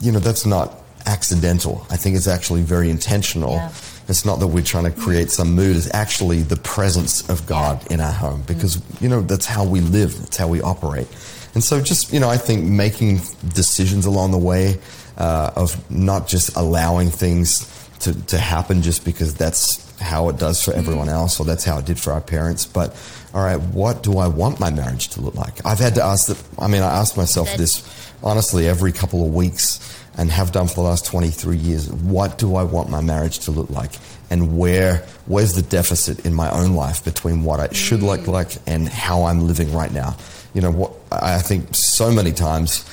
[0.00, 1.86] you know, that's not accidental.
[1.90, 3.52] I think it's actually very intentional.
[3.52, 3.72] Yeah.
[4.08, 5.76] It's not that we're trying to create some mood.
[5.76, 9.80] It's actually the presence of God in our home because, you know, that's how we
[9.80, 10.18] live.
[10.18, 11.08] That's how we operate.
[11.54, 13.20] And so just, you know, I think making
[13.54, 14.78] decisions along the way
[15.16, 20.62] uh, of not just allowing things to, to happen just because that's how it does
[20.62, 22.66] for everyone else or that's how it did for our parents.
[22.66, 22.94] But,
[23.32, 25.64] all right, what do I want my marriage to look like?
[25.64, 26.42] I've had to ask that.
[26.58, 27.82] I mean, I ask myself this
[28.22, 31.90] honestly every couple of weeks and have done for the last 23 years.
[31.90, 33.92] What do I want my marriage to look like?
[34.30, 38.52] And where, where's the deficit in my own life between what it should look like
[38.66, 40.16] and how I'm living right now?
[40.54, 42.84] You know, what, I think so many times,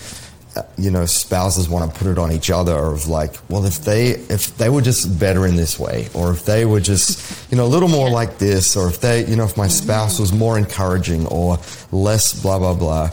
[0.55, 3.81] uh, you know, spouses want to put it on each other of like, well, if
[3.81, 7.57] they, if they were just better in this way, or if they were just, you
[7.57, 10.33] know, a little more like this, or if they, you know, if my spouse was
[10.33, 11.59] more encouraging or
[11.91, 13.11] less blah, blah, blah,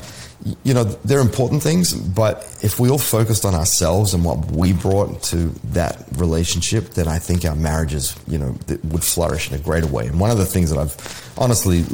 [0.62, 4.72] you know, they're important things, but if we all focused on ourselves and what we
[4.72, 9.62] brought to that relationship, then I think our marriages, you know, would flourish in a
[9.62, 10.06] greater way.
[10.06, 11.84] And one of the things that I've honestly,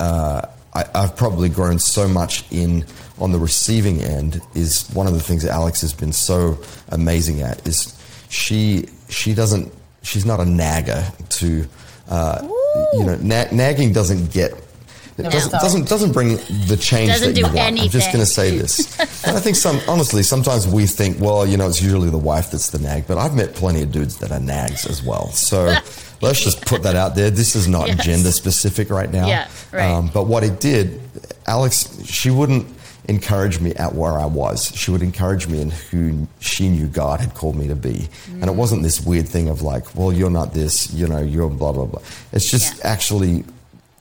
[0.00, 0.42] uh,
[0.74, 2.84] I, I've probably grown so much in
[3.20, 7.42] on the receiving end is one of the things that Alex has been so amazing
[7.42, 7.94] at is
[8.28, 11.66] she she doesn't she's not a nagger to
[12.08, 12.40] uh,
[12.94, 14.52] you know na- nagging doesn't get
[15.18, 15.30] it no.
[15.30, 17.58] doesn't, doesn't doesn't bring the change doesn't that you want.
[17.58, 17.86] Anything.
[17.86, 18.98] I'm just going to say this.
[19.26, 22.52] and I think some honestly, sometimes we think, well, you know, it's usually the wife
[22.52, 25.28] that's the nag, but I've met plenty of dudes that are nags as well.
[25.30, 25.74] So
[26.20, 27.30] let's just put that out there.
[27.30, 28.04] This is not yes.
[28.04, 29.26] gender specific right now.
[29.26, 29.90] Yeah, right.
[29.90, 31.00] Um, but what it did,
[31.48, 32.68] Alex, she wouldn't
[33.08, 34.70] encourage me at where I was.
[34.76, 38.08] She would encourage me in who she knew God had called me to be.
[38.26, 38.42] Mm.
[38.42, 41.48] And it wasn't this weird thing of like, well, you're not this, you know, you're
[41.48, 42.02] blah, blah, blah.
[42.32, 42.90] It's just yeah.
[42.90, 43.44] actually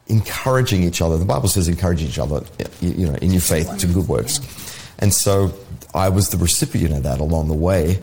[0.10, 1.18] encouraging each other.
[1.18, 2.44] The Bible says encourage each other,
[2.82, 4.40] you know, in your faith to good works.
[5.00, 5.54] And so
[5.94, 8.00] I was the recipient of that along the way,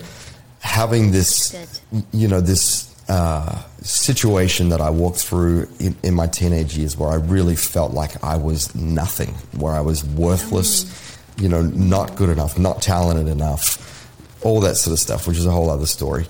[0.61, 6.77] having this, you know, this uh, situation that I walked through in, in, my teenage
[6.77, 11.43] years where I really felt like I was nothing, where I was worthless, mm.
[11.43, 14.09] you know, not good enough, not talented enough,
[14.43, 16.25] all that sort of stuff, which is a whole other story.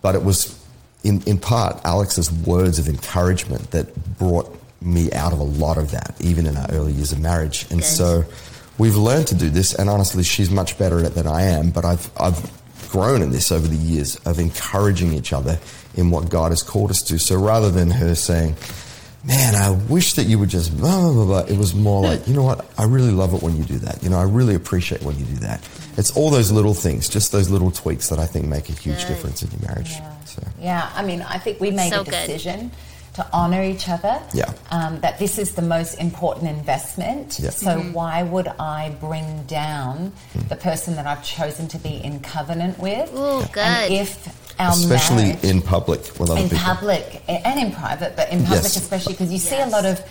[0.00, 0.58] But it was
[1.04, 5.90] in, in part Alex's words of encouragement that brought me out of a lot of
[5.90, 7.66] that, even in our early years of marriage.
[7.70, 7.86] And Good.
[7.86, 8.24] so
[8.78, 11.70] we've learned to do this, and honestly, she's much better at it than I am,
[11.70, 15.58] but I've, I've grown in this over the years of encouraging each other
[15.96, 17.18] in what God has called us to.
[17.18, 18.56] So rather than her saying,
[19.22, 22.26] Man, I wish that you would just blah, blah, blah, blah, it was more like,
[22.26, 24.02] you know what, I really love it when you do that.
[24.02, 25.60] You know, I really appreciate when you do that.
[25.98, 29.00] It's all those little things, just those little tweaks that I think make a huge
[29.00, 29.08] good.
[29.08, 29.90] difference in your marriage.
[29.90, 30.24] Yeah.
[30.24, 30.42] So.
[30.58, 32.68] yeah, I mean, I think we made so a decision.
[32.68, 32.76] Good
[33.14, 34.20] to honor each other.
[34.32, 34.52] Yeah.
[34.70, 37.38] Um, that this is the most important investment.
[37.40, 37.50] Yeah.
[37.50, 37.92] So mm-hmm.
[37.92, 40.48] why would I bring down mm.
[40.48, 43.10] the person that I've chosen to be in covenant with?
[43.14, 43.62] Oh, good.
[43.62, 44.28] And if
[44.60, 46.58] our especially marriage, in public with other in people.
[46.58, 48.76] public and in private, but in public yes.
[48.76, 49.48] especially because you yes.
[49.48, 50.04] see a lot of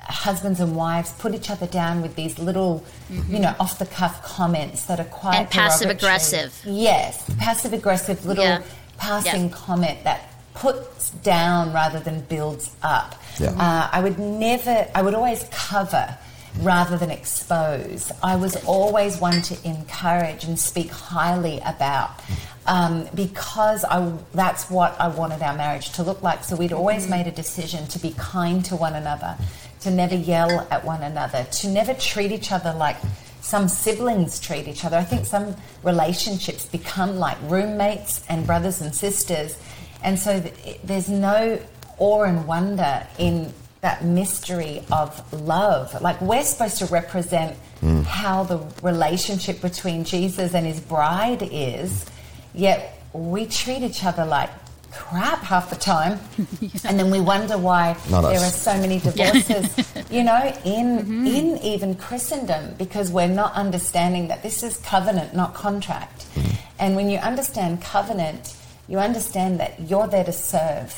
[0.00, 3.34] husbands and wives put each other down with these little, mm-hmm.
[3.34, 6.58] you know, off the cuff comments that are quite and passive aggressive.
[6.64, 8.62] Yes, passive aggressive little yeah.
[8.98, 9.54] passing yeah.
[9.54, 13.20] comment that puts down rather than builds up.
[13.38, 13.50] Yeah.
[13.50, 16.16] Uh, I would never, I would always cover
[16.60, 18.12] rather than expose.
[18.22, 22.20] I was always one to encourage and speak highly about
[22.66, 26.44] um, because I, that's what I wanted our marriage to look like.
[26.44, 27.10] So we'd always mm-hmm.
[27.10, 29.36] made a decision to be kind to one another,
[29.80, 32.96] to never yell at one another, to never treat each other like
[33.40, 34.96] some siblings treat each other.
[34.96, 39.58] I think some relationships become like roommates and brothers and sisters
[40.04, 41.58] and so th- there's no
[41.98, 46.00] awe and wonder in that mystery of love.
[46.00, 48.04] Like we're supposed to represent mm.
[48.04, 52.06] how the relationship between Jesus and his bride is,
[52.54, 54.50] yet we treat each other like
[54.90, 56.20] crap half the time.
[56.60, 56.70] yeah.
[56.84, 58.68] And then we wonder why Not there us.
[58.68, 61.26] are so many divorces, you know, in mm-hmm.
[61.26, 66.26] in even Christendom because we're not understanding that this is covenant, not contract.
[66.34, 66.56] Mm.
[66.78, 68.56] And when you understand covenant,
[68.88, 70.92] you understand that you're there to serve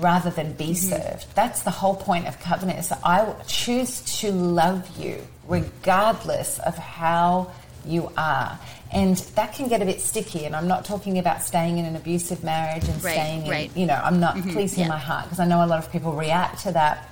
[0.00, 0.74] rather than be mm-hmm.
[0.74, 1.26] served.
[1.34, 2.84] That's the whole point of covenant.
[2.84, 7.52] So I choose to love you regardless of how
[7.84, 8.58] you are.
[8.92, 10.44] And that can get a bit sticky.
[10.44, 13.76] And I'm not talking about staying in an abusive marriage and right, staying in, right.
[13.76, 14.88] you know, I'm not mm-hmm, pleasing yeah.
[14.88, 17.08] my heart because I know a lot of people react to that.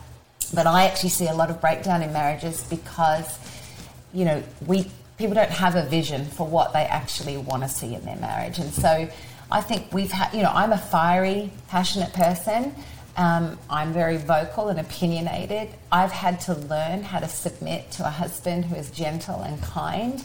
[0.53, 3.39] But I actually see a lot of breakdown in marriages because,
[4.13, 7.95] you know, we people don't have a vision for what they actually want to see
[7.95, 8.59] in their marriage.
[8.59, 9.09] And so
[9.55, 12.75] I think we've had, you know, I'm a fiery, passionate person.
[13.17, 15.69] Um, I'm very vocal and opinionated.
[15.93, 20.21] I've had to learn how to submit to a husband who is gentle and kind.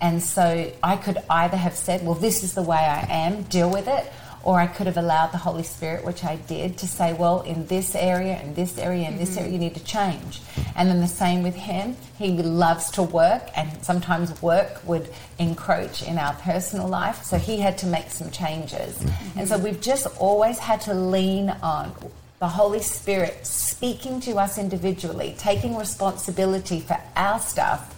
[0.00, 3.70] And so I could either have said, well, this is the way I am, deal
[3.70, 4.10] with it,
[4.42, 7.66] or I could have allowed the Holy Spirit, which I did, to say, well, in
[7.66, 9.40] this area, in this area, in this mm-hmm.
[9.40, 10.40] area, you need to change.
[10.76, 11.96] And then the same with him.
[12.18, 17.22] He loves to work, and sometimes work would encroach in our personal life.
[17.24, 18.98] So he had to make some changes.
[18.98, 19.38] Mm-hmm.
[19.38, 21.92] And so we've just always had to lean on
[22.38, 27.94] the Holy Spirit speaking to us individually, taking responsibility for our stuff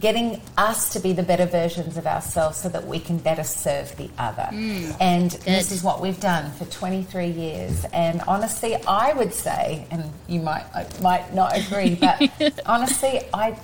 [0.00, 3.94] getting us to be the better versions of ourselves so that we can better serve
[3.96, 4.48] the other.
[4.50, 5.40] Mm, and good.
[5.42, 7.84] this is what we've done for 23 years.
[7.92, 10.64] And honestly, I would say, and you might
[11.00, 11.94] might not agree,
[12.40, 13.56] but honestly, I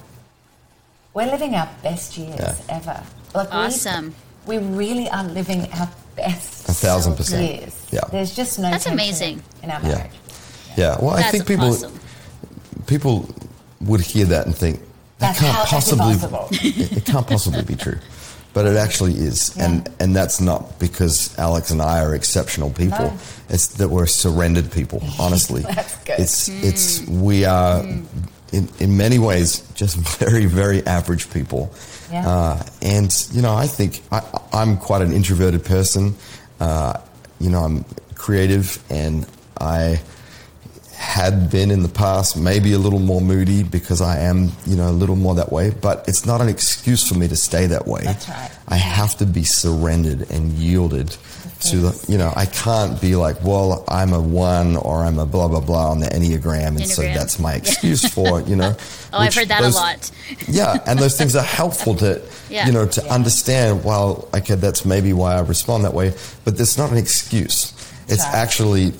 [1.15, 2.55] we're living our best years yeah.
[2.69, 3.03] ever.
[3.35, 4.15] Like awesome.
[4.47, 7.87] We, we really are living our best a thousand percent years.
[7.91, 8.01] Yeah.
[8.11, 10.13] There's just no That's amazing in our marriage.
[10.77, 10.95] Yeah.
[10.95, 10.99] yeah.
[11.01, 11.99] Well, That's I think people awesome.
[12.87, 13.29] people
[13.81, 14.81] would hear that and think
[15.19, 16.15] That's can't possibly
[16.53, 17.99] it, it can't possibly be true.
[18.55, 19.57] But it actually is.
[19.57, 23.07] And and that's not because Alex and I are exceptional people.
[23.07, 23.19] No.
[23.49, 25.63] It's that we're surrendered people, honestly.
[25.63, 26.19] That's good.
[26.21, 27.85] It's it's we are
[28.53, 31.73] in, in many ways just very, very average people.
[32.11, 32.29] Yeah.
[32.29, 36.15] Uh, and you know, I think I, I'm quite an introverted person.
[36.61, 37.01] Uh,
[37.39, 39.27] you know, I'm creative, and
[39.61, 40.01] I
[40.99, 44.89] had been in the past maybe a little more moody because I am, you know,
[44.91, 45.71] a little more that way.
[45.71, 48.01] But it's not an excuse for me to stay that way.
[48.03, 48.51] That's right.
[48.67, 51.17] I have to be surrendered and yielded
[51.61, 55.27] to the, you know, I can't be like, well, I'm a one or I'm a
[55.27, 58.77] blah blah blah on the enneagram, and so that's my excuse for, you know.
[59.11, 60.11] Oh, I've heard that those- a lot.
[60.49, 62.21] yeah, and those things are helpful to,
[62.51, 62.67] Yeah.
[62.67, 63.83] you know, to understand.
[63.83, 66.13] Well, okay, that's maybe why I respond that way,
[66.45, 67.73] but that's not an excuse.
[68.09, 68.35] It's Right.
[68.35, 68.93] actually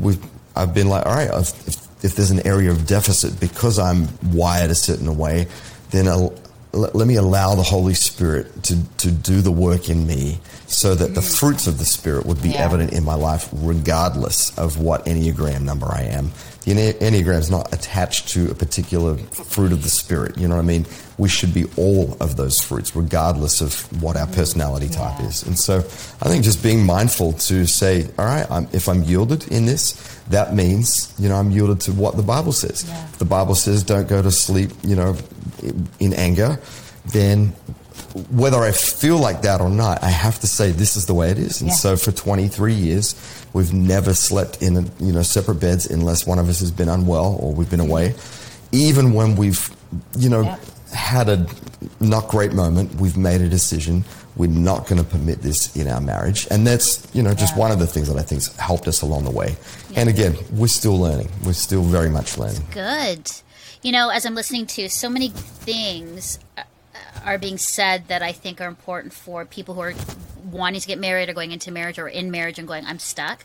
[0.00, 0.22] we've.
[0.56, 4.70] I've been like, all right, if, if, there's an area of deficit because I'm wired
[4.70, 5.46] a certain way,
[5.90, 6.34] then I'll,
[6.72, 10.94] let, let me allow the Holy Spirit to, to do the work in me so
[10.94, 12.64] that the fruits of the Spirit would be Yeah.
[12.64, 16.32] evident in my life regardless of what Enneagram number I am.
[16.66, 20.36] The is not attached to a particular fruit of the Spirit.
[20.36, 20.84] You know what I mean?
[21.16, 25.28] We should be all of those fruits regardless of what our personality type Yeah.
[25.28, 25.44] is.
[25.44, 29.46] And so I think just being mindful to say, all right, I'm, if I'm yielded
[29.48, 29.92] in this,
[30.28, 32.84] that means, you know, I'm yielded to what the Bible says.
[32.86, 33.04] Yeah.
[33.10, 35.16] If the Bible says don't go to sleep, you know,
[36.00, 36.58] in anger,
[37.12, 37.54] then
[38.30, 41.30] whether I feel like that or not, I have to say this is the way
[41.30, 41.60] it is.
[41.60, 41.76] And Yeah.
[41.76, 43.14] so for 23 years,
[43.52, 46.88] we've never slept in, a, you know, separate beds unless one of us has been
[46.88, 48.14] unwell or we've been away.
[48.72, 49.70] Even when we've,
[50.18, 50.56] you know, Yeah.
[50.92, 51.46] had a
[52.00, 54.04] not great moment, we've made a decision.
[54.36, 56.46] We're not going to permit this in our marriage.
[56.50, 57.60] And that's, you know, just Yeah.
[57.60, 59.56] one of the things that I think's helped us along the way.
[59.94, 61.28] And again, we're still learning.
[61.44, 62.64] We're still very much learning.
[62.72, 63.30] Good.
[63.82, 66.62] You know, as I'm listening to so many things uh,
[67.26, 69.94] are being said that I think are important for people who are
[70.50, 73.44] wanting to get married or going into marriage or in marriage and going, I'm stuck.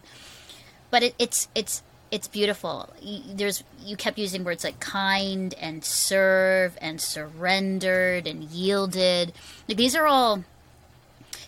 [0.91, 2.93] But it, it's it's it's beautiful.
[3.27, 9.33] There's you kept using words like kind and serve and surrendered and yielded.
[9.67, 10.43] Like these are all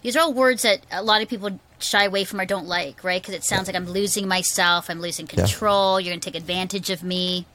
[0.02, 3.04] these are all words that a lot of people shy away from or don't like,
[3.04, 3.22] right?
[3.22, 6.90] Because it sounds like I'm losing myself, I'm losing control, you're going to take advantage
[6.90, 7.46] of me.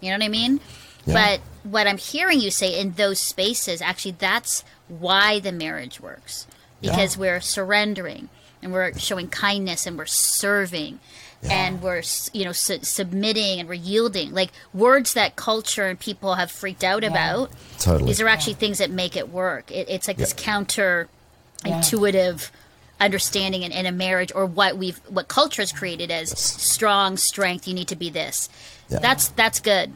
[0.00, 0.60] You know what I mean?
[1.08, 1.38] Yeah.
[1.62, 6.46] But what I'm hearing you say in those spaces, actually, that's why the marriage works.
[6.80, 8.28] Because we're surrendering
[8.62, 11.00] and we're showing kindness and we're serving
[11.42, 12.02] and we're,
[12.32, 14.32] you know, su- submitting and we're yielding.
[14.32, 17.50] Like words that culture and people have freaked out about.
[17.78, 18.08] Totally.
[18.10, 19.70] These are actually things that make it work.
[19.72, 20.44] It, it's like this Yeah.
[20.44, 21.08] counter
[21.64, 21.76] Yeah.
[21.78, 22.52] intuitive
[23.00, 27.66] understanding in, in a marriage or what we've what culture has created as strong strength
[27.68, 28.48] you need to be this
[28.88, 28.98] Yeah.
[28.98, 29.92] that's that's good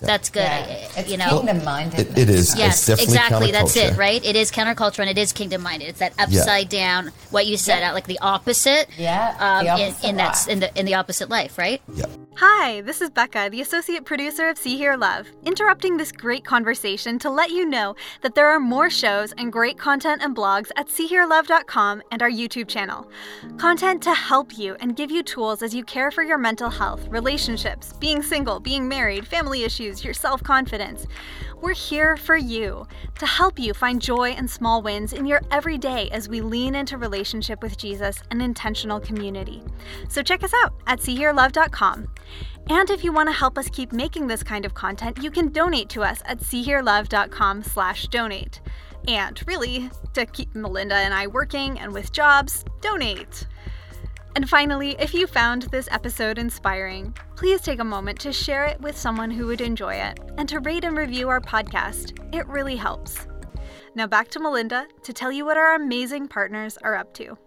[0.00, 0.88] that's good Yeah.
[0.96, 2.00] I- It's you know kingdom minded.
[2.10, 2.56] It, it is.
[2.56, 5.88] yes it's definitely exactly that's it right it is counterculture and it is kingdom minded
[5.88, 7.90] it's that upside down what you said Yeah.
[7.90, 10.94] uh, like the opposite Yeah, um, the in, opposite in that in the in the
[10.94, 12.06] opposite life right Yeah.
[12.38, 17.18] Hi, this is Becca, the associate producer of See Hear Love, interrupting this great conversation
[17.20, 20.88] to let you know that there are more shows and great content and blogs at
[20.88, 23.10] SeeHearLove.com and our YouTube channel.
[23.56, 27.08] Content to help you and give you tools as you care for your mental health,
[27.08, 31.06] relationships, being single, being married, family issues, your self confidence.
[31.60, 32.86] We're here for you
[33.18, 36.98] to help you find joy and small wins in your everyday as we lean into
[36.98, 39.62] relationship with Jesus and intentional community.
[40.08, 42.08] So check us out at SeeHearLove.com.
[42.68, 45.52] And if you want to help us keep making this kind of content, you can
[45.52, 48.60] donate to us at SeeHearLove.com slash donate.
[49.06, 53.46] And really, to keep Melinda and I working and with jobs, donate.
[54.36, 58.78] And finally, if you found this episode inspiring, please take a moment to share it
[58.82, 62.12] with someone who would enjoy it and to rate and review our podcast.
[62.34, 63.26] It really helps.
[63.94, 67.38] Now back to Melinda to tell you what our amazing partners are up to.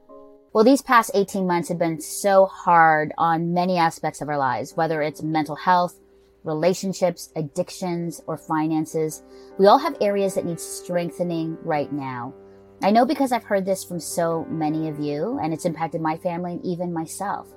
[0.52, 4.76] Well, these past 18 months have been so hard on many aspects of our lives,
[4.76, 6.00] whether it's mental health,
[6.44, 9.22] relationships, addictions, or finances.
[9.60, 12.34] We all have areas that need strengthening right now.
[12.82, 16.16] I know because I've heard this from so many of you, and it's impacted my
[16.16, 17.50] family and even myself.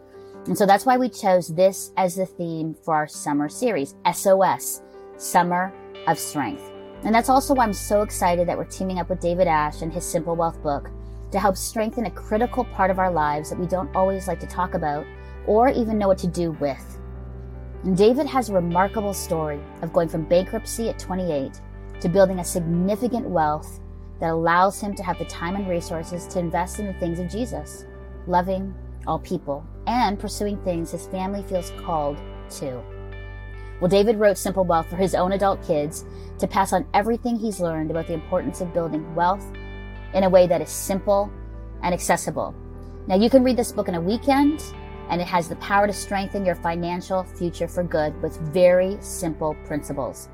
[0.47, 4.83] And so that's why we chose this as the theme for our summer series, SOS,
[5.19, 5.73] Summer
[6.09, 6.69] of Strength.
[7.05, 9.93] And that's also why I'm so excited that we're teaming up with David Ash and
[9.93, 10.91] his Simple Wealth book
[11.31, 14.47] to help strengthen a critical part of our lives that we don't always like to
[14.47, 15.07] talk about
[15.47, 16.99] or even know what to do with.
[17.85, 21.61] And David has a remarkable story of going from bankruptcy at 28
[22.01, 23.79] to building a significant wealth
[24.23, 27.29] that allows him to have the time and resources to invest in the things of
[27.29, 27.87] Jesus,
[28.29, 28.73] loving
[29.05, 32.81] all people, and pursuing things his family feels called to.
[33.81, 36.05] Well, David wrote Simple Wealth for his own adult kids
[36.39, 39.45] to pass on everything he's learned about the importance of building wealth
[40.15, 41.29] in a way that is simple
[41.83, 42.55] and accessible.
[43.09, 44.63] Now, you can read this book in a weekend,
[45.09, 49.57] and it has the power to strengthen your financial future for good with very simple
[49.67, 50.29] principles.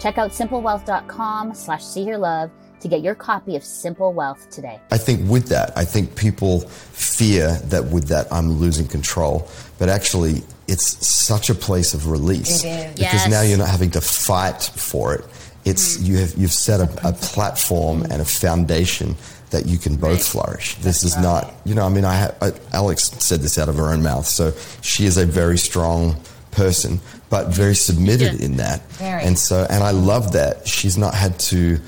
[0.00, 2.50] Check out simplewealth.com slash see your love
[2.84, 4.78] to get your copy of Simple Wealth today.
[4.90, 9.88] I think with that, I think people fear that with that I'm losing control, but
[9.88, 12.90] actually it's such a place of release It is.
[12.92, 13.30] because Yes.
[13.30, 15.24] now you're not having to fight for it.
[15.64, 16.06] It's mm-hmm.
[16.06, 19.16] you have you've set a, a platform and a foundation
[19.48, 20.74] that you can both flourish.
[20.76, 23.76] This is not, you know, I mean, I, ha- I Alex said this out of
[23.76, 26.20] her own mouth, so she is a very strong
[26.50, 28.44] person, but very submitted Yeah.
[28.46, 28.82] in that.
[28.92, 29.22] Very.
[29.22, 31.78] And so, and I love that she's not had to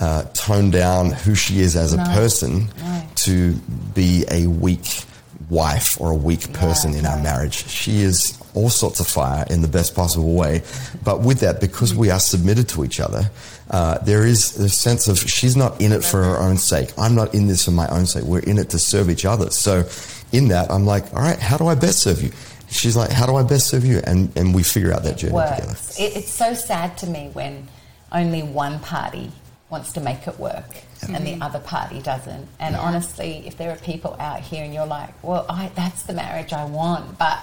[0.00, 3.02] uh, tone down who she is as a person No.
[3.16, 3.54] to
[3.94, 5.04] be a weak
[5.48, 7.66] wife or a weak person in our marriage.
[7.68, 10.62] She is all sorts of fire in the best possible way.
[11.04, 13.30] But with that, because we are submitted to each other,
[13.70, 16.90] uh, there is a sense of she's not in it for her own sake.
[16.98, 18.24] I'm not in this for my own sake.
[18.24, 19.50] We're in it to serve each other.
[19.50, 19.84] So
[20.32, 22.32] in that, I'm like, all right, how do I best serve you?
[22.68, 24.00] She's like, how do I best serve you?
[24.04, 25.76] And, and we figure out that journey together.
[25.98, 27.68] It, it's so sad to me when
[28.10, 29.30] only one party
[29.68, 30.64] wants to make it work
[31.02, 31.42] and the mm-hmm.
[31.42, 32.48] other party doesn't.
[32.60, 36.12] And honestly, if there are people out here and you're like, well, I, that's the
[36.12, 37.38] marriage I want, but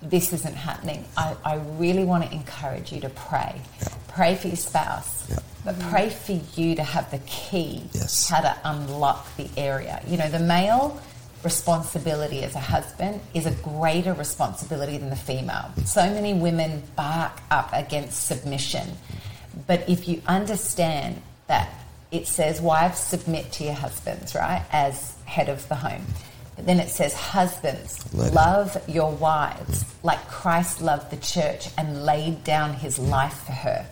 [0.00, 3.60] this isn't happening, I, I really want to encourage you to pray.
[4.06, 5.38] Pray for your spouse, Yeah.
[5.64, 5.90] but mm-hmm.
[5.90, 8.28] pray for you to have the key Yes.
[8.28, 10.00] how to unlock the area.
[10.06, 11.00] You know, the male
[11.42, 15.70] responsibility as a husband is a greater responsibility than the female.
[15.76, 15.86] Mm.
[15.86, 18.88] So many women bark up against submission.
[19.66, 21.68] But if you understand that
[22.10, 26.06] it says, wives, submit to your husbands, right, as head of the home.
[26.56, 31.68] But then it says, husbands, Let it- love your wives like Christ loved the church
[31.76, 33.86] and laid down his life for her.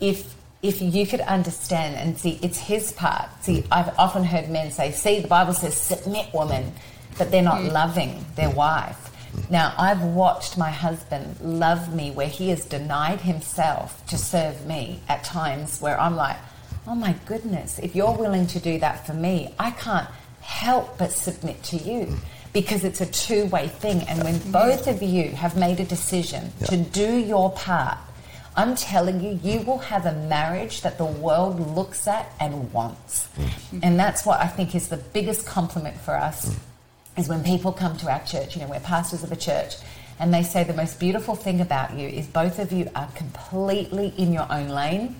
[0.00, 3.28] If if you could understand and see it's his part.
[3.42, 6.72] See, I've often heard men say, see, the Bible says submit woman,
[7.18, 7.72] but they're not mm.
[7.72, 8.98] loving their wife.
[9.50, 15.00] Now, I've watched my husband love me where he has denied himself to serve me
[15.08, 16.38] at times where I'm like,
[16.86, 20.08] oh my goodness, if you're willing to do that for me, I can't
[20.40, 22.18] help but submit to you mm.
[22.52, 24.02] because it's a two way thing.
[24.02, 24.52] And when mm.
[24.52, 27.98] both of you have made a decision to do your part,
[28.56, 33.28] I'm telling you, you will have a marriage that the world looks at and wants.
[33.36, 33.80] Mm.
[33.82, 36.56] And that's what I think is the biggest compliment for us
[37.18, 39.74] is when people come to our church, you know, we're pastors of a church,
[40.18, 44.14] and they say the most beautiful thing about you is both of you are completely
[44.16, 45.16] in your own lane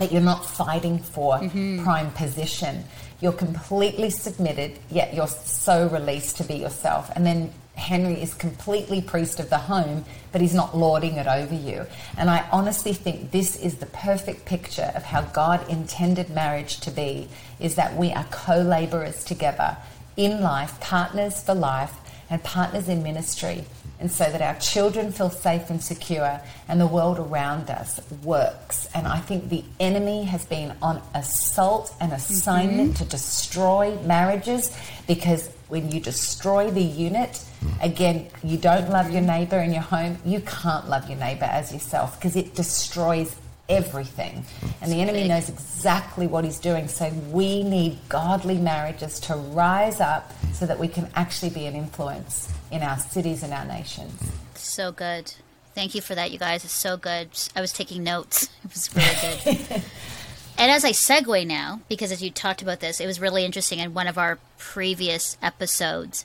[0.00, 1.84] that you're not fighting for mm-hmm.
[1.84, 2.82] prime position.
[3.20, 7.10] You're completely submitted, yet you're so released to be yourself.
[7.14, 11.54] And then Henry is completely priest of the home, but he's not lording it over
[11.54, 11.84] you.
[12.16, 16.90] And I honestly think this is the perfect picture of how God intended marriage to
[16.90, 17.28] be
[17.58, 19.76] is that we are co-laborers together
[20.16, 21.92] in life, partners for life,
[22.30, 23.66] and partners in ministry
[24.00, 28.88] and so that our children feel safe and secure and the world around us works.
[28.94, 34.76] And I think the enemy has been on assault and assignment to destroy marriages
[35.06, 37.44] because when you destroy the unit,
[37.82, 41.72] again, you don't love your neighbor in your home, you can't love your neighbor as
[41.72, 43.36] yourself because it destroys
[43.68, 44.44] everything.
[44.80, 46.88] And the enemy knows exactly what he's doing.
[46.88, 51.76] So we need godly marriages to rise up so that we can actually be an
[51.76, 54.30] influence in our cities and our nations.
[54.54, 55.34] So good.
[55.74, 56.64] Thank you for that, you guys.
[56.64, 57.30] It's so good.
[57.54, 58.48] I was taking notes.
[58.64, 59.82] It was really good.
[60.58, 63.78] and as I segue now, because as you talked about this, it was really interesting
[63.78, 66.24] in one of our previous episodes.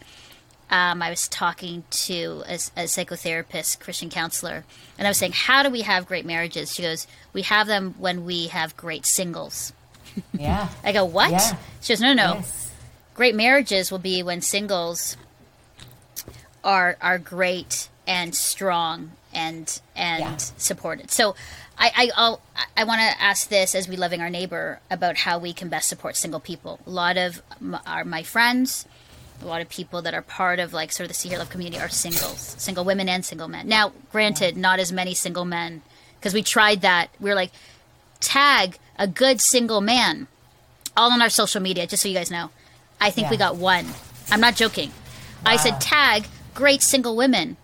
[0.70, 4.64] Um, I was talking to a, a psychotherapist, Christian counselor,
[4.98, 6.74] and I was saying, How do we have great marriages?
[6.74, 9.74] She goes, We have them when we have great singles.
[10.34, 10.70] Yeah.
[10.84, 11.32] I go, What?
[11.32, 11.56] Yeah.
[11.82, 12.72] She goes, No, no, no Yes.
[13.14, 15.18] great marriages will be when singles
[16.66, 20.38] are are great and strong and and Yeah.
[20.58, 21.12] supported.
[21.12, 21.36] So
[21.78, 22.42] I I I'll,
[22.76, 25.88] I want to ask this as we loving our neighbor about how we can best
[25.88, 26.80] support single people.
[26.86, 28.86] A lot of m- are my friends,
[29.42, 31.50] a lot of people that are part of like sort of the See Hear Love
[31.50, 33.68] community are singles, single women and single men.
[33.68, 35.82] Now, granted, not as many single men
[36.20, 37.10] because we tried that.
[37.20, 37.52] We were like
[38.20, 40.28] tag a good single man
[40.98, 42.50] all on our social media, just so you guys know.
[43.02, 43.86] I think we got one.
[44.32, 44.92] I'm not joking.
[45.46, 46.26] I said tag
[46.56, 47.58] great single women.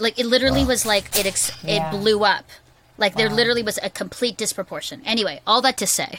[0.00, 1.88] Like it literally was like it ex- Yeah.
[1.88, 2.46] it blew up.
[2.98, 5.02] Like there literally was a complete disproportion.
[5.04, 6.18] Anyway, all that to say,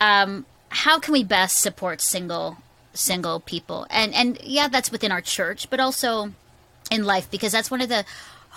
[0.00, 2.56] um, how can we best support single
[2.94, 3.86] single people?
[3.90, 6.32] And and yeah, that's within our church, but also
[6.90, 8.04] in life because that's one of the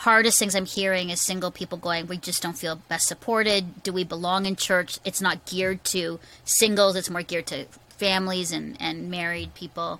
[0.08, 3.84] hardest things I'm hearing is single people going, we just don't feel best supported.
[3.84, 4.97] Do we belong in church?
[5.04, 7.66] It's not geared to singles, it's more geared to
[7.97, 10.00] families and, and married people.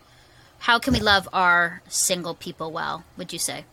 [0.60, 3.66] How can we love our single people well, would you say?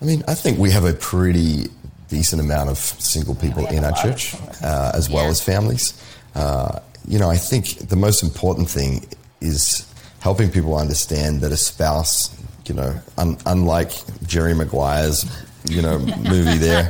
[0.00, 1.66] I mean, I think we have a pretty
[2.08, 5.30] decent amount of single people in our church, uh, as well Yeah.
[5.30, 5.94] as families.
[6.34, 9.06] Uh, you know, I think the most important thing
[9.40, 9.84] is
[10.20, 12.30] helping people understand that a spouse,
[12.66, 13.92] you know, un- unlike
[14.26, 15.26] Jerry Maguire's,
[15.68, 15.98] you know,
[16.30, 16.88] movie there,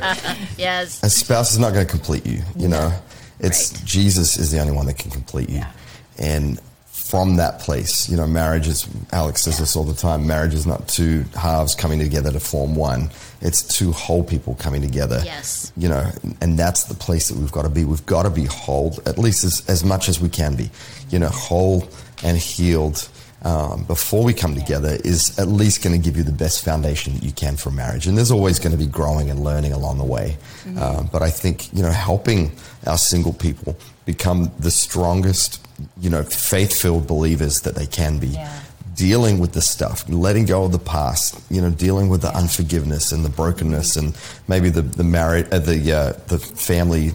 [0.57, 1.01] Yes.
[1.03, 2.41] a spouse is not going to complete you.
[2.55, 2.93] You know,
[3.39, 3.85] it's Right.
[3.85, 5.57] Jesus is the only one that can complete you.
[5.57, 5.71] Yeah.
[6.17, 6.59] And
[7.05, 10.65] from that place, you know, marriage is, Alex says this all the time, marriage is
[10.65, 13.11] not two halves coming together to form one.
[13.41, 15.21] It's two whole people coming together.
[15.23, 15.71] Yes.
[15.77, 16.09] You know,
[16.41, 17.85] and that's the place that we've got to be.
[17.85, 20.71] We've got to be whole, at least as, as much as we can be.
[21.11, 21.87] You know, whole
[22.23, 23.07] and healed
[23.43, 27.13] um, before we come together is at least going to give you the best foundation
[27.13, 28.07] that you can for marriage.
[28.07, 30.37] And there's always going to be growing and learning along the way.
[30.79, 32.51] Um, but I think, you know, helping
[32.87, 35.65] our single people become the strongest,
[35.99, 38.27] you know, faith filled believers that they can be.
[38.27, 38.61] Yeah.
[38.95, 43.11] Dealing with the stuff, letting go of the past, you know, dealing with the unforgiveness
[43.11, 47.11] and the brokenness, and maybe the the marriage, uh, the uh, the family,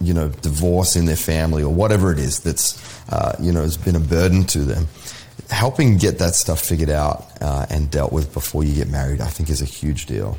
[0.00, 2.74] you know, divorce in their family or whatever it is that's,
[3.12, 4.88] uh, you know, has been a burden to them
[5.50, 9.26] helping get that stuff figured out uh, and dealt with before you get married, I
[9.26, 10.38] think, is a huge deal.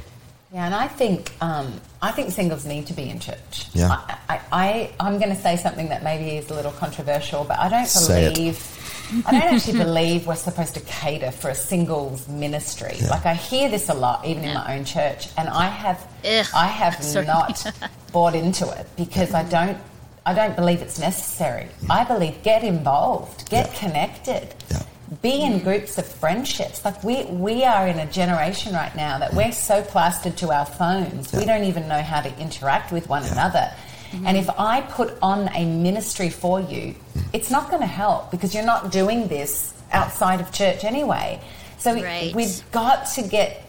[0.53, 3.67] Yeah, and I think um, I think singles need to be in church.
[3.73, 3.87] Yeah.
[3.89, 7.57] I, I, I I'm going to say something that maybe is a little controversial, but
[7.57, 7.89] I don't
[8.33, 8.77] believe.
[9.25, 12.93] I don't actually believe we're supposed to cater for a singles ministry.
[12.97, 13.09] Yeah.
[13.09, 16.45] Like I hear this a lot, even in my own church, and I have Ugh,
[16.53, 17.25] I have sorry.
[17.25, 17.65] not
[18.11, 19.77] bought into it because I don't
[20.25, 21.67] I don't believe it's necessary.
[21.89, 23.79] I believe get involved, get Yeah.
[23.79, 24.83] connected Yeah.
[25.21, 26.85] Be in groups of friendships.
[26.85, 30.65] Like we we are in a generation right now that we're so plastered to our
[30.65, 33.69] phones, we don't even know how to interact with one another.
[34.11, 34.27] Mm-hmm.
[34.27, 37.23] And if I put on a ministry for you, mm.
[37.33, 41.41] it's not going to help because you're not doing this outside of church anyway.
[41.77, 42.33] So Right.
[42.35, 43.65] we've got to get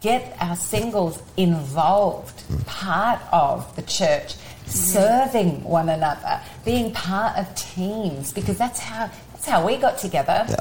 [0.00, 2.66] get our singles involved, mm.
[2.66, 4.68] part of the church, mm-hmm.
[4.70, 9.10] serving one another, being part of teams, because that's how
[9.44, 10.46] that's how we got together.
[10.48, 10.56] Yeah.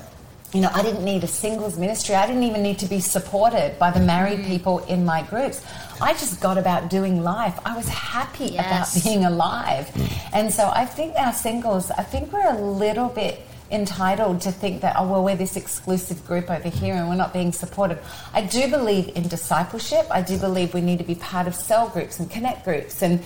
[0.53, 2.13] You know, I didn't need a singles ministry.
[2.15, 4.47] I didn't even need to be supported by the married mm.
[4.47, 5.63] people in my groups.
[5.99, 7.57] I just got about doing life.
[7.65, 8.95] I was happy Yes.
[8.95, 9.87] about being alive.
[9.87, 10.29] Mm.
[10.33, 14.81] And so I think our singles, I think we're a little bit entitled to think
[14.81, 17.97] that, oh, well, we're this exclusive group over here and we're not being supported.
[18.33, 20.05] I do believe in discipleship.
[20.11, 23.23] I do believe we need to be part of cell groups and connect groups and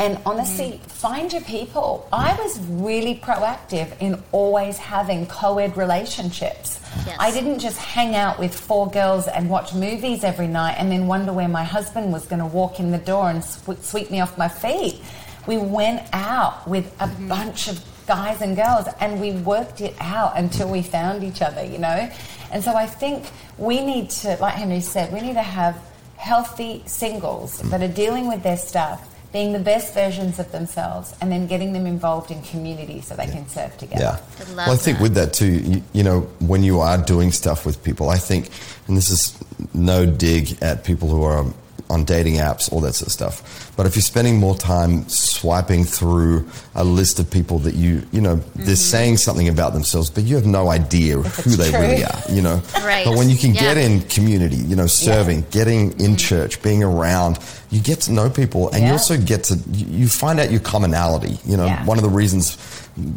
[0.00, 0.80] and honestly, mm.
[0.90, 2.08] find your people.
[2.10, 6.80] I was really proactive in always having co ed relationships.
[7.06, 7.16] Yes.
[7.20, 11.06] I didn't just hang out with four girls and watch movies every night and then
[11.06, 14.20] wonder where my husband was going to walk in the door and sw- sweep me
[14.20, 15.02] off my feet.
[15.46, 17.28] We went out with a mm-hmm.
[17.28, 21.62] bunch of guys and girls and we worked it out until we found each other,
[21.62, 22.10] you know?
[22.50, 23.26] And so I think
[23.58, 25.76] we need to, like Henry said, we need to have
[26.16, 31.30] healthy singles that are dealing with their stuff, being the best versions of themselves, and
[31.30, 34.02] then getting them involved in community so they can serve together.
[34.02, 34.18] Yeah.
[34.38, 35.02] I love well, I think that.
[35.02, 38.48] with that too, you, you know, when you are doing stuff with people, I think,
[38.88, 39.38] and this is
[39.72, 41.46] no dig at people who are
[41.90, 43.72] on dating apps, all that sort of stuff.
[43.76, 48.20] But if you're spending more time swiping through a list of people that you, you
[48.20, 48.64] know, Mm-hmm.
[48.64, 51.80] they're saying something about themselves, but you have no idea who they true.
[51.80, 52.62] really are, you know.
[52.84, 53.04] Right.
[53.04, 53.60] But when you can Yeah.
[53.62, 57.38] get in community, you know, serving, getting in church, being around,
[57.70, 61.38] you get to know people, and you also get to you find out your commonality.
[61.44, 61.84] You know, Yeah.
[61.84, 62.56] one of the reasons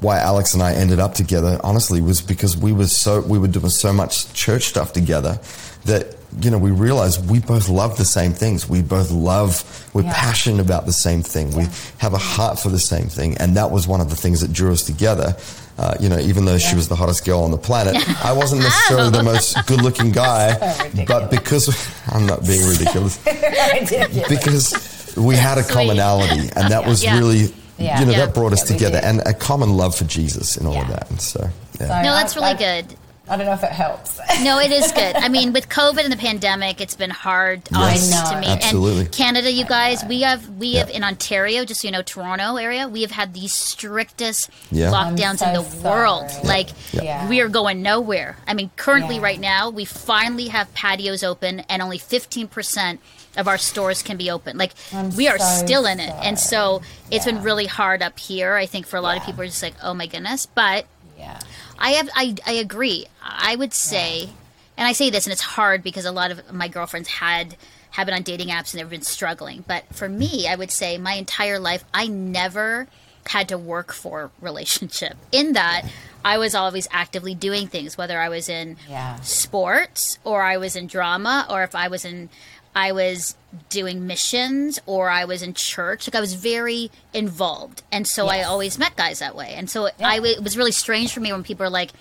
[0.02, 3.48] why Alex and I ended up together, honestly, was because we were so we were
[3.48, 5.40] doing so much church stuff together
[5.86, 8.68] that you know we realized we both love the same things.
[8.70, 9.64] We both love.
[9.94, 10.14] We're Yeah.
[10.14, 11.56] passionate about the same thing.
[11.56, 11.68] We
[12.00, 14.52] have a heart for the same thing, and that was one of the things that
[14.54, 15.36] drew us together.
[15.78, 18.62] Uh, you know, even though she was the hottest girl on the planet, I wasn't
[18.62, 20.54] necessarily the most good-looking guy,
[20.96, 21.66] So but because
[22.12, 24.28] I'm not being ridiculous Ridiculous.
[24.30, 25.74] because we had a Sweet.
[25.74, 27.18] commonality, and that was Yeah.
[27.18, 28.00] really, Yeah.
[28.00, 28.26] you know, Yeah.
[28.26, 31.10] that brought us Yeah, together, and a common love for Jesus and all of that.
[31.10, 32.02] And so, yeah.
[32.04, 32.86] No, that's really good.
[33.30, 34.20] I don't know if it helps.
[34.44, 35.16] No, it is good.
[35.16, 38.48] I mean, with COVID and the pandemic, it's been hard Yes, honest I to me.
[38.48, 38.54] know.
[38.54, 39.02] absolutely.
[39.06, 42.58] And Canada, you guys, we have we have in Ontario, just so you know, Toronto
[42.58, 44.90] area, we have had the strictest Yeah.
[44.92, 46.30] lockdowns I'm in so the world.
[46.32, 46.48] sorry.
[46.48, 47.28] Like Yeah.
[47.30, 48.36] we are going nowhere.
[48.46, 49.22] I mean, currently Yeah.
[49.24, 53.00] right now, we finally have patios open and only 15%
[53.38, 54.58] of our stores can be open.
[54.58, 56.14] Like I'm we are so still in it.
[56.22, 58.56] And so it's been really hard up here.
[58.56, 60.86] I think for a lot of people are just like, "Oh my goodness." But
[61.18, 61.40] yeah.
[61.84, 63.06] I have I I agree.
[63.22, 64.30] I would say
[64.78, 67.56] and I say this and it's hard because a lot of my girlfriends had
[67.92, 69.64] have been on dating apps and they've been struggling.
[69.68, 72.88] But for me, I would say my entire life, I never
[73.28, 75.16] had to work for relationship.
[75.32, 75.84] In that,
[76.26, 79.20] I was always actively doing things, whether I was in Yeah.
[79.22, 82.30] sports or I was in drama or if I was in
[82.76, 83.36] I was
[83.70, 86.08] doing missions or I was in church.
[86.08, 87.84] Like I was very involved.
[87.92, 89.54] And so I always met guys that way.
[89.56, 90.08] And so Yeah.
[90.08, 91.92] I w- it was really strange for me when people are like,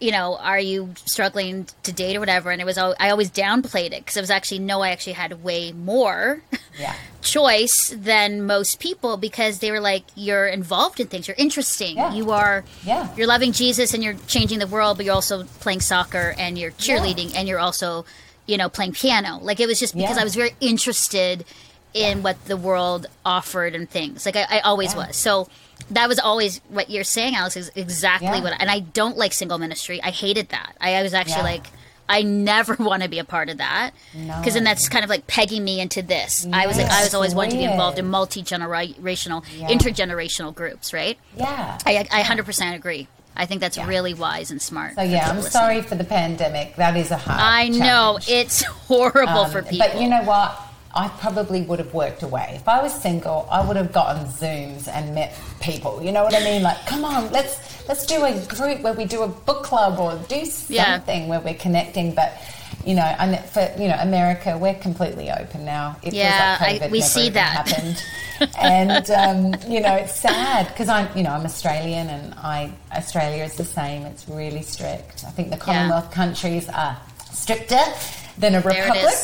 [0.00, 2.50] you know, are you struggling to date or whatever?
[2.50, 5.42] And it was, I always downplayed it because it was actually, no, I actually had
[5.42, 6.42] way more
[6.78, 6.94] Yeah.
[7.22, 12.12] choice than most people because they were like, you're involved in things, you're interesting, Yeah.
[12.12, 13.08] you are, Yeah.
[13.16, 16.72] you're loving Jesus and you're changing the world, but you're also playing soccer and you're
[16.72, 18.04] cheerleading and you're also,
[18.46, 19.38] you know, playing piano.
[19.42, 20.20] Like it was just because Yeah.
[20.22, 21.44] I was very interested
[21.94, 24.26] in what the world offered and things.
[24.26, 25.06] Like I, I always Yeah.
[25.06, 25.16] was.
[25.16, 25.48] So
[25.90, 28.40] that was always what you're saying, Alex, is exactly Yeah.
[28.42, 28.54] what.
[28.60, 30.02] And I don't like single ministry.
[30.02, 30.76] I hated that.
[30.80, 31.42] I, I was actually Yeah.
[31.42, 31.66] like.
[32.06, 34.36] I never want to be a part of that No.
[34.36, 36.46] because then that's kind of like pegging me into this.
[36.52, 39.68] I was like, I was always wanting to be involved in multi generational, Yeah.
[39.68, 41.16] intergenerational groups, right?
[41.34, 41.78] Yeah.
[41.86, 43.08] I, I 100% agree.
[43.36, 43.86] I think that's Yeah.
[43.88, 44.94] really wise and smart.
[44.94, 45.50] So yeah, I'm listening.
[45.52, 46.76] sorry for the pandemic.
[46.76, 47.40] That is a hard.
[47.40, 49.86] I know it's horrible Um, for people.
[49.86, 50.60] But you know what?
[50.96, 52.52] I probably would have worked away.
[52.54, 56.00] If I was single, I would have gotten Zooms and met people.
[56.00, 56.62] You know what I mean?
[56.62, 57.58] Like, come on, let's
[57.88, 60.94] let's do a group where we do a book club or do Yeah.
[60.94, 62.14] something where we're connecting.
[62.14, 62.32] But
[62.86, 65.96] you know, and for you know, America, we're completely open now.
[66.02, 67.68] It Yeah, like I- we never see that.
[67.68, 68.04] happened.
[68.58, 73.44] and um, you know, it's sad because I'm you know I'm Australian and I Australia
[73.44, 74.02] is the same.
[74.06, 75.24] It's really strict.
[75.26, 76.96] I think the Commonwealth countries are
[77.32, 77.80] stricter
[78.38, 79.14] than a republic.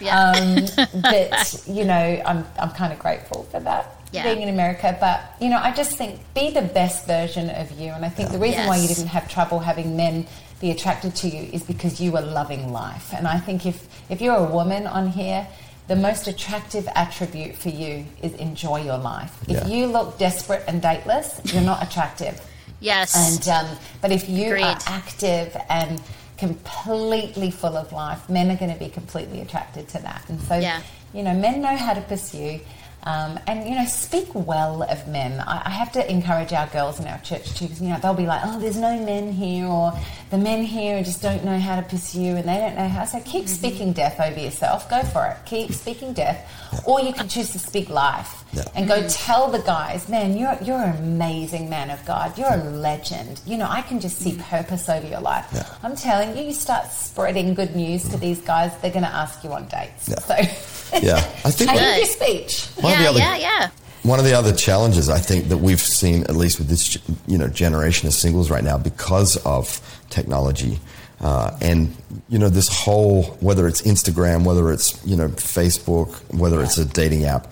[0.00, 0.30] Yeah.
[0.30, 0.66] Um,
[1.02, 4.24] but you know, I'm I'm kind of grateful for that Yeah.
[4.24, 4.96] being in America.
[4.98, 7.88] But you know, I just think be the best version of you.
[7.92, 10.26] And I think the reason why you didn't have trouble having men
[10.60, 13.12] be attracted to you is because you are loving life.
[13.12, 15.46] And I think if if you're a woman on here.
[15.86, 19.36] The most attractive attribute for you is enjoy your life.
[19.42, 19.66] If Yeah.
[19.66, 22.40] you look desperate and dateless, you're not attractive.
[22.80, 23.14] yes.
[23.14, 26.00] And um, but if you are active and
[26.38, 30.22] completely full of life, men are going to be completely attracted to that.
[30.28, 30.80] And so, Yeah.
[31.12, 32.60] you know, men know how to pursue.
[33.04, 35.38] Um, and you know, speak well of men.
[35.46, 38.14] I, I have to encourage our girls in our church too, because you know they'll
[38.14, 39.92] be like, "Oh, there's no men here," or
[40.30, 43.20] "The men here just don't know how to pursue, and they don't know how." So
[43.20, 43.48] keep Mm-hmm.
[43.48, 44.88] speaking death over yourself.
[44.88, 45.36] Go for it.
[45.44, 46.50] Keep speaking death,
[46.86, 48.64] or you can choose to speak life Yeah.
[48.74, 52.38] and go tell the guys, man, you're you're an amazing man of God.
[52.38, 53.42] You're a legend.
[53.44, 55.46] You know, I can just see purpose over your life.
[55.52, 55.66] Yeah.
[55.82, 59.44] I'm telling you, you start spreading good news to these guys, they're going to ask
[59.44, 60.08] you on dates.
[60.08, 60.20] Yeah.
[60.20, 60.36] So,
[60.92, 61.96] Yeah, I think change Good.
[61.96, 62.66] your speech.
[62.82, 63.70] one of yeah, the other yeah, yeah.
[64.02, 67.38] One of the other challenges I think that we've seen, at least with this you
[67.38, 69.80] know generation of singles right now, because of
[70.10, 70.78] technology,
[71.20, 71.94] uh, and
[72.28, 76.84] you know this whole whether it's Instagram, whether it's you know Facebook, whether it's a
[76.84, 77.50] dating app,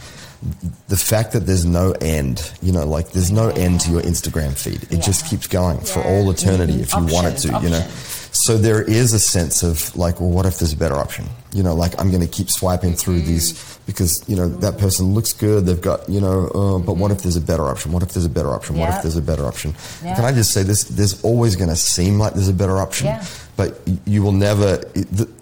[0.88, 4.56] the fact that there's no end, you know, like there's no end to your Instagram
[4.56, 4.82] feed.
[4.92, 7.86] It just keeps going for all eternity if you want it to, Options, you know.
[8.34, 11.26] So there is a sense of like, well, what if there's a better option?
[11.52, 13.26] You know, like I'm going to keep swiping through Mm.
[13.26, 15.66] these because you know that person looks good.
[15.66, 17.92] They've got you know, uh, but what if there's a better option?
[17.92, 18.78] What if there's a better option?
[18.78, 19.74] What if there's a better option?
[20.02, 20.14] Yeah.
[20.16, 20.84] Can I just say this?
[20.84, 23.24] There's always going to seem like there's a better option, Yeah.
[23.56, 24.82] But you will never.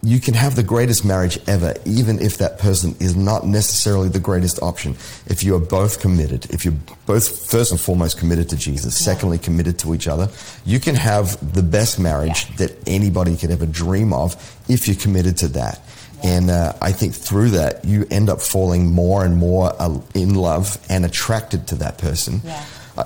[0.03, 4.19] You can have the greatest marriage ever, even if that person is not necessarily the
[4.19, 4.93] greatest option.
[5.27, 6.75] If you are both committed, if you're
[7.07, 10.29] both first and foremost committed to Jesus, secondly committed to each other,
[10.65, 12.57] you can have the best marriage Yeah.
[12.67, 14.35] that anybody could ever dream of
[14.69, 15.81] if you're committed to that.
[16.23, 20.35] And uh, I think through that, you end up falling more and more uh, in
[20.35, 22.43] love and attracted to that person.
[22.45, 22.65] Yeah.
[22.99, 23.05] I,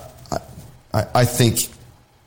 [0.93, 1.69] I, I think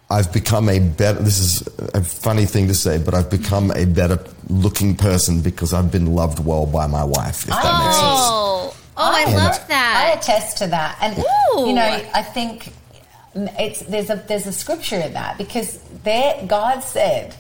[0.09, 1.19] I've become a better.
[1.21, 5.73] This is a funny thing to say, but I've become a better looking person because
[5.73, 7.43] I've been loved well by my wife.
[7.43, 8.19] If that makes sense.
[8.21, 10.05] Oh, oh, I I- love that.
[10.07, 11.67] I attest to that, and Ooh.
[11.67, 12.71] you know, I think
[13.35, 17.35] it's there's a there's a scripture in that because there God said,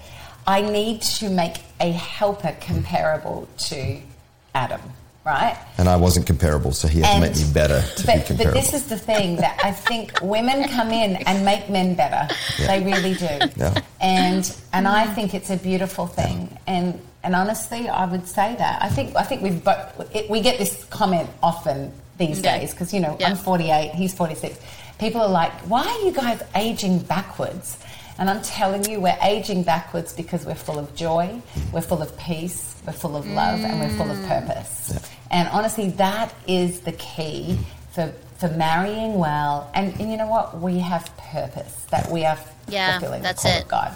[0.45, 4.01] "I need to make a helper comparable to
[4.53, 4.81] Adam."
[5.27, 5.57] Right?
[5.77, 8.53] And I wasn't comparable, so he had to make me better to but, be comparable.
[8.53, 12.33] But this is the thing that I think women come in and make men better.
[12.65, 13.27] They really do.
[13.57, 13.81] Yeah.
[13.99, 16.57] And and I think it's a beautiful thing.
[16.65, 18.81] And and honestly, I would say that.
[18.81, 22.59] I think I think we've both, it, we get this comment often these Okay.
[22.59, 23.31] days because you know Yeah.
[23.31, 24.57] I'm 48, he's 46.
[24.97, 27.77] People are like, "Why are you guys aging backwards?"
[28.19, 31.71] And I'm telling you, we're aging backwards because we're full of joy, mm.
[31.71, 34.27] we're full of peace, we're full of love, and we're full of mm.
[34.27, 34.91] purpose.
[35.31, 37.59] And honestly, that is the key
[37.91, 39.69] for for marrying well.
[39.73, 40.59] And, and you know what?
[40.61, 43.63] We have purpose that we are Yeah, fulfilling that's the call it.
[43.63, 43.95] of God.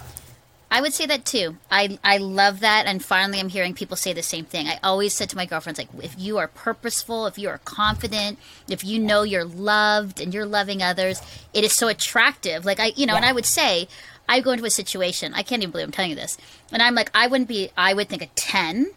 [0.74, 1.58] I would say that too.
[1.70, 4.68] I I love that, and finally, I'm hearing people say the same thing.
[4.70, 8.40] I always said to my girlfriends, like, if you are purposeful, if you are confident,
[8.70, 11.22] if you know you're loved and you're loving others,
[11.54, 12.64] it is so attractive.
[12.66, 13.90] Like I, you know, and I would say,
[14.30, 15.34] I go into a situation.
[15.34, 16.38] I can't even believe I'm telling you this,
[16.72, 17.70] and I'm like, I wouldn't be.
[17.78, 18.92] I would think a ten.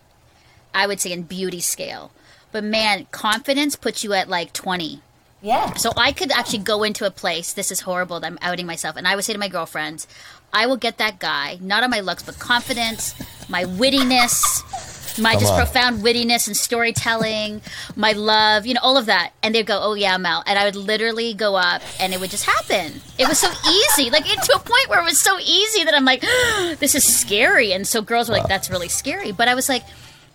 [0.73, 2.13] I would say in beauty scale,
[2.55, 5.01] but man, confidence puts you at like twenty.
[5.43, 5.75] Yeah.
[5.75, 7.53] So I could actually go into a place.
[7.53, 8.21] This is horrible.
[8.21, 10.07] That I'm outing myself, and I would say to my girlfriends,
[10.53, 13.17] "I will get that guy, not on my looks, but confidence,
[13.49, 14.63] my wittiness,
[15.19, 15.59] my Come just on.
[15.59, 17.61] profound wittiness and storytelling,
[17.97, 20.65] my love, you know, all of that." And they'd go, "Oh yeah, Mel," and I
[20.65, 23.03] would literally go up, and it would just happen.
[23.19, 25.93] It was so easy, like it, to a point where it was so easy that
[25.93, 26.21] I'm like,
[26.79, 29.83] "This is scary," and so girls were like, "That's really scary," but I was like.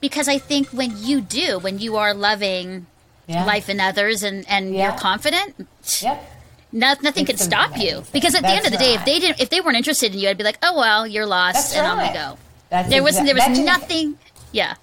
[0.02, 2.88] Because I think when you do, when you are loving
[3.28, 3.44] Yeah.
[3.46, 4.90] life and others and, and Yeah.
[4.90, 5.68] you're confident,
[6.02, 6.32] Yep.
[6.72, 8.04] no, nothing can It's stop you.
[8.14, 10.14] Because at the end of the That's day, if they didn't, if they weren't interested
[10.14, 12.38] in you, I'd be like, oh well, you're lost, That's and I'm gonna go.
[12.70, 14.18] That's There wasn't, there was imagine if- nothing.
[14.52, 14.76] Yeah,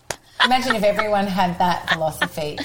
[0.45, 2.59] Imagine if everyone had that philosophy.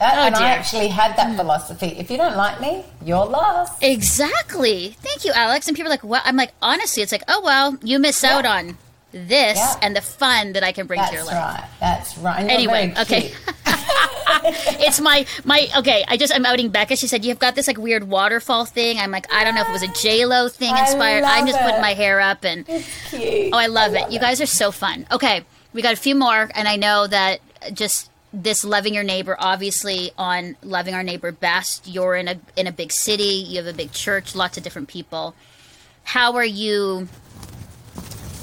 [0.00, 1.88] That, Oh, and I actually had that philosophy.
[1.98, 3.82] If you don't like me, you're lost.
[3.82, 4.96] exactly.
[5.02, 5.66] Thank you, Alex.
[5.68, 8.46] And people are like, well, I'm like, honestly, it's like, oh well, you miss out
[8.46, 8.78] on
[9.12, 9.74] this Yeah.
[9.82, 11.34] and the fun that I can bring That's to your life.
[11.34, 11.70] That's right.
[11.80, 12.40] That's right.
[12.40, 13.32] And Anyway, okay.
[14.80, 16.04] it's my my okay.
[16.08, 16.96] I just I'm outing Becca.
[16.96, 18.98] She said you've got this like weird waterfall thing.
[18.98, 21.24] I'm like I don't know if it was a J Lo thing inspired.
[21.24, 23.50] I'm love just putting my hair up and It's cute.
[23.52, 24.10] Oh, I love it.
[24.10, 25.06] You guys are so fun.
[25.10, 27.40] Okay, we got a few more, and I know that
[27.72, 31.88] just this loving your neighbor, obviously on loving our neighbor best.
[31.88, 33.24] You're in a in a big city.
[33.24, 35.34] You have a big church, lots of different people.
[36.04, 37.08] How are you?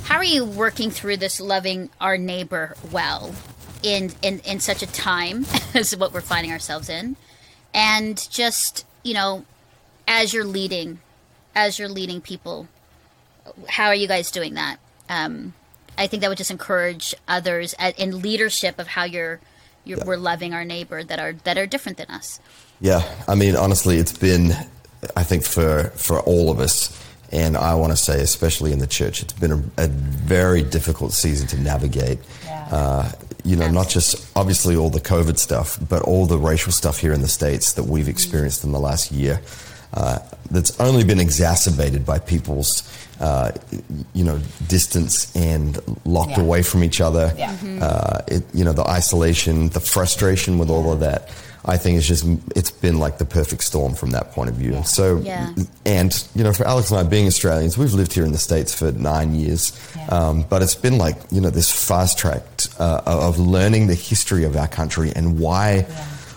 [0.06, 3.36] How are you working through this loving our neighbor well
[3.84, 7.16] in in in such a time as what we're finding ourselves in,
[7.74, 9.46] and just you know,
[10.08, 11.00] as you're leading,
[11.54, 12.68] as you're leading people
[13.68, 14.78] how are you guys doing that?
[15.10, 15.54] Um,
[15.98, 19.40] I think that would just encourage others at, in leadership of how you're,
[19.84, 22.40] you're we're loving our neighbor that are that are different than us.
[22.82, 24.52] Yeah, I mean, honestly, it's been,
[25.16, 26.90] I think, for for all of us,
[27.36, 31.12] and I want to say, especially in the church, it's been a, a very difficult
[31.14, 32.20] season to navigate.
[32.46, 32.68] Yeah.
[32.72, 33.12] Uh,
[33.44, 37.14] you know, not just obviously all the COVID stuff, but all the racial stuff here
[37.14, 39.40] in the states that we've experienced in the last year.
[39.94, 40.18] Uh,
[40.52, 42.84] that's only been exacerbated by people's,
[43.22, 43.52] uh,
[44.14, 46.42] you know, distance and locked Yeah.
[46.46, 47.34] away from each other.
[47.38, 47.56] Yeah.
[47.82, 51.30] Uh, it, you know, the isolation, the frustration with all of that.
[51.68, 54.76] I think it's just it's been like the perfect storm from that point of view.
[54.76, 55.52] And so, Yeah.
[55.86, 58.72] and you know, for Alex and I being Australians, we've lived here in the states
[58.74, 60.06] for nine years, Yeah.
[60.10, 62.44] um, but it's been like you know this fast track
[62.80, 65.86] uh, of learning the history of our country and why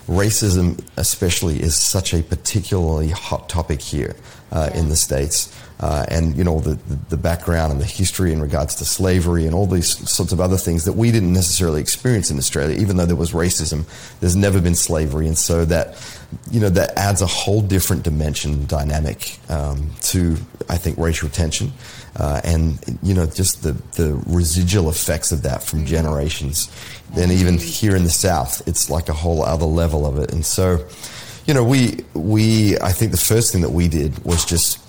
[0.08, 4.16] racism, especially, is such a particularly hot topic here
[4.52, 5.52] uh, in the states.
[5.80, 6.74] Uh, and you know the,
[7.08, 10.56] the background and the history in regards to slavery and all these sorts of other
[10.56, 13.84] things that we didn't necessarily experience in Australia, even though there was racism.
[14.18, 15.96] There's never been slavery, and so that
[16.50, 20.36] you know that adds a whole different dimension dynamic um, to
[20.68, 21.72] I think racial tension,
[22.16, 26.70] uh, and you know just the the residual effects of that from generations.
[27.14, 30.44] Then even here in the South, it's like a whole other level of it, and
[30.44, 30.84] so
[31.46, 34.80] you know we we I think the first thing that we did was just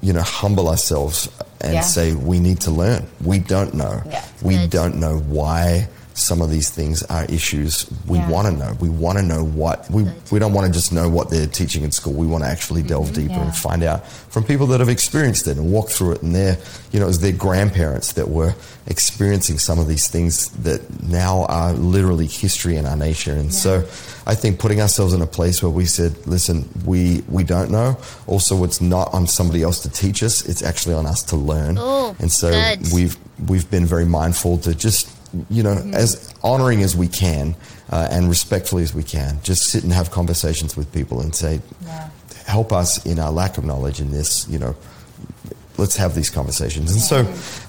[0.00, 1.28] you know humble ourselves
[1.60, 1.80] and Yeah.
[1.82, 3.06] say we need to learn.
[3.24, 4.02] We don't know.
[4.06, 4.24] Yeah.
[4.42, 4.70] We Good.
[4.70, 5.88] don't know why
[6.18, 7.86] some of these things are issues.
[8.06, 8.28] We Yeah.
[8.28, 8.76] want to know.
[8.80, 11.82] We want to know what we we don't want to just know what they're teaching
[11.84, 12.12] in school.
[12.12, 12.88] We want to actually mm-hmm.
[12.88, 13.44] delve deeper Yeah.
[13.44, 16.58] and find out from people that have experienced it and walked through it and they're
[16.92, 18.54] you know it was their grandparents that were
[18.86, 23.36] experiencing some of these things that now are literally history in our nation.
[23.38, 23.84] And so
[24.26, 27.96] I think putting ourselves in a place where we said, listen, we we don't know.
[28.26, 31.76] Also it's not on somebody else to teach us, it's actually on us to learn.
[31.78, 32.92] Oh, and so good.
[32.92, 33.16] we've
[33.46, 35.08] we've been very mindful to just
[35.50, 37.54] you know as honoring as we can
[37.90, 41.60] uh, and respectfully as we can just sit and have conversations with people and say
[41.84, 42.08] Yeah.
[42.46, 44.74] help us in our lack of knowledge in this you know
[45.76, 47.20] let's have these conversations and so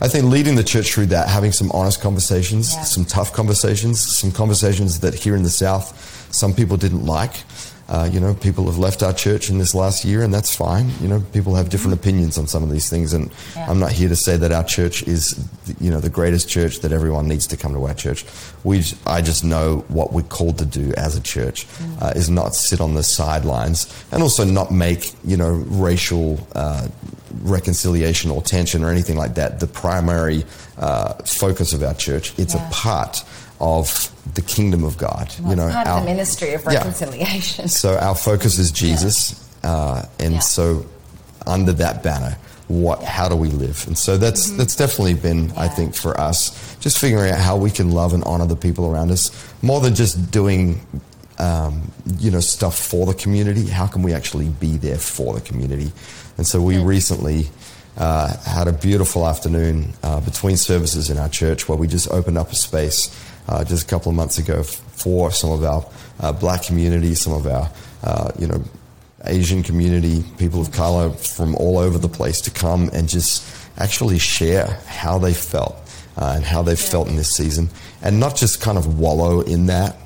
[0.01, 2.83] i think leading the church through that having some honest conversations Yeah.
[2.83, 5.93] some tough conversations some conversations that here in the south
[6.33, 7.43] some people didn't like
[7.89, 10.91] uh, you know, people have left our church in this last year, and that's fine.
[11.01, 13.65] You know, people have different opinions on some of these things, and Yeah.
[13.69, 15.43] I'm not here to say that our church is,
[15.81, 18.25] you know, the greatest church that everyone needs to come to our church.
[18.63, 21.65] We, I just know what we're called to do as a church
[22.01, 26.87] uh, is not sit on the sidelines, and also not make, you know, racial uh,
[27.41, 30.43] reconciliation or tension or anything like that the primary
[30.77, 32.33] uh, focus of our church.
[32.37, 32.67] It's Yeah.
[32.67, 33.23] a part
[33.59, 35.33] of the kingdom of God.
[35.41, 36.75] Well, you know, part our- of the ministry of Yeah.
[36.77, 37.67] reconciliation.
[37.67, 40.39] so our focus is Jesus, uh, and Yeah.
[40.39, 40.85] so
[41.45, 44.57] under that banner, what how do we live and so that's Mm-hmm.
[44.57, 48.23] that's definitely been i think for us just figuring out how we can love and
[48.25, 49.31] honor the people around us
[49.63, 50.79] more than just doing
[51.39, 55.41] um, you know stuff for the community how can we actually be there for the
[55.41, 55.91] community
[56.39, 57.49] and so we recently
[57.97, 62.37] uh, had a beautiful afternoon uh, between services in our church where we just opened
[62.37, 63.13] up a space
[63.49, 65.85] uh, just a couple of months ago for some of our
[66.21, 67.69] uh, black community, some of our
[68.03, 68.63] uh, you know
[69.25, 73.43] Asian community, people of color from all over the place to come and just
[73.77, 75.75] actually share how they felt
[76.15, 77.67] uh, and how they felt in this season,
[78.01, 79.97] and not just kind of wallow in that.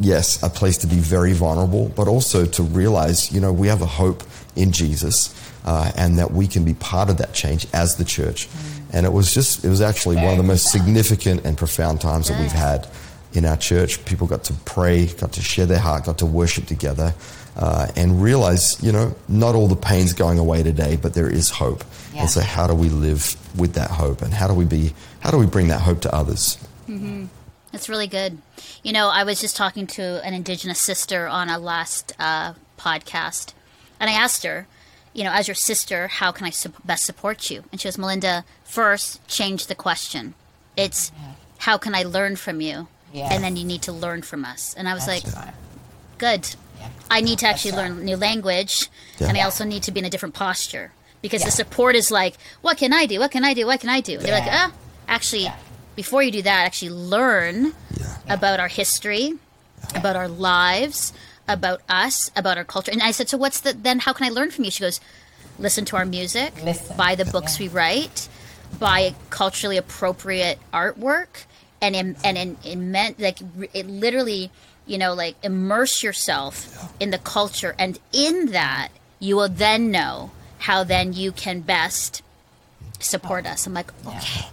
[0.00, 3.82] Yes, a place to be very vulnerable, but also to realize, you know, we have
[3.82, 4.24] a hope
[4.56, 5.34] in Jesus,
[5.66, 8.48] uh, and that we can be part of that change as the church.
[8.92, 12.28] And it was just, it was actually one of the most significant and profound times
[12.28, 12.86] that we've had
[13.32, 14.04] in our church.
[14.04, 17.14] People got to pray, got to share their heart, got to worship together,
[17.56, 21.50] uh, and realize, you know, not all the pain's going away today, but there is
[21.50, 21.84] hope.
[22.14, 22.22] Yeah.
[22.22, 25.30] And so, how do we live with that hope, and how do we be, how
[25.30, 26.58] do we bring that hope to others?
[27.72, 28.38] That's really good.
[28.82, 33.52] You know, I was just talking to an Indigenous sister on a last uh, podcast,
[33.98, 34.66] and I asked her,
[35.16, 37.64] you know, as your sister, how can I su- best support you?
[37.72, 40.34] And she goes, Melinda, first change the question.
[40.76, 41.10] It's
[41.66, 42.88] how can I learn from you?
[43.12, 43.32] Yes.
[43.32, 44.74] And then you need to learn from us.
[44.76, 45.54] And I was That's like, right.
[46.18, 46.54] good.
[46.78, 46.88] Yeah.
[47.10, 47.88] I need to actually right.
[47.90, 48.88] learn new language,
[49.18, 49.28] Yeah.
[49.28, 50.92] and I also need to be in a different posture
[51.22, 51.46] because Yeah.
[51.48, 53.18] the support is like, what can I do?
[53.18, 53.64] What can I do?
[53.66, 54.14] What can I do?
[54.18, 54.72] And They're like, ah,
[55.08, 55.56] actually, Yeah.
[55.94, 58.16] before you do that, actually learn Yeah.
[58.28, 59.32] about our history,
[59.94, 61.14] about our lives,
[61.48, 62.90] about us, about our culture.
[62.90, 64.00] And I said, so what's the then?
[64.00, 64.70] How can I learn from you?
[64.70, 65.00] She goes,
[65.58, 66.96] listen to our music, Listen.
[66.96, 68.28] buy the books we write,
[68.78, 71.44] buy culturally appropriate artwork,
[71.80, 73.38] and in, and in, in meant like
[73.72, 74.50] it literally,
[74.86, 78.88] you know, like immerse yourself in the culture, and in that
[79.18, 82.22] you will then know how then you can best
[82.98, 83.50] support oh.
[83.50, 83.66] us.
[83.66, 84.46] I'm like, okay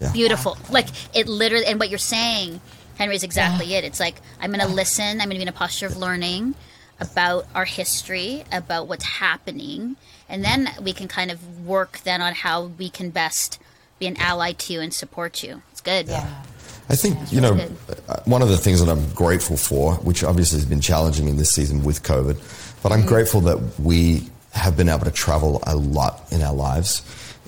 [0.00, 0.12] Yeah.
[0.12, 0.56] beautiful.
[0.70, 2.60] Like it literally, and what you're saying,
[3.00, 3.82] Henry, is exactly it.
[3.82, 5.22] It's like I'm going to listen.
[5.22, 6.54] I'm going to be in a posture of learning
[7.00, 9.96] about our history, about what's happening,
[10.28, 13.58] and then we can kind of work then on how we can best
[13.98, 15.62] be an ally to you and support you.
[15.72, 16.08] It's good.
[16.08, 16.42] Yeah.
[16.90, 17.76] I think, you know, good.
[18.06, 21.38] uh, one of the things that I'm grateful for, which obviously has been challenging in
[21.38, 25.74] this season with COVID, but I'm grateful that we have been able to travel a
[25.74, 27.00] lot in our lives.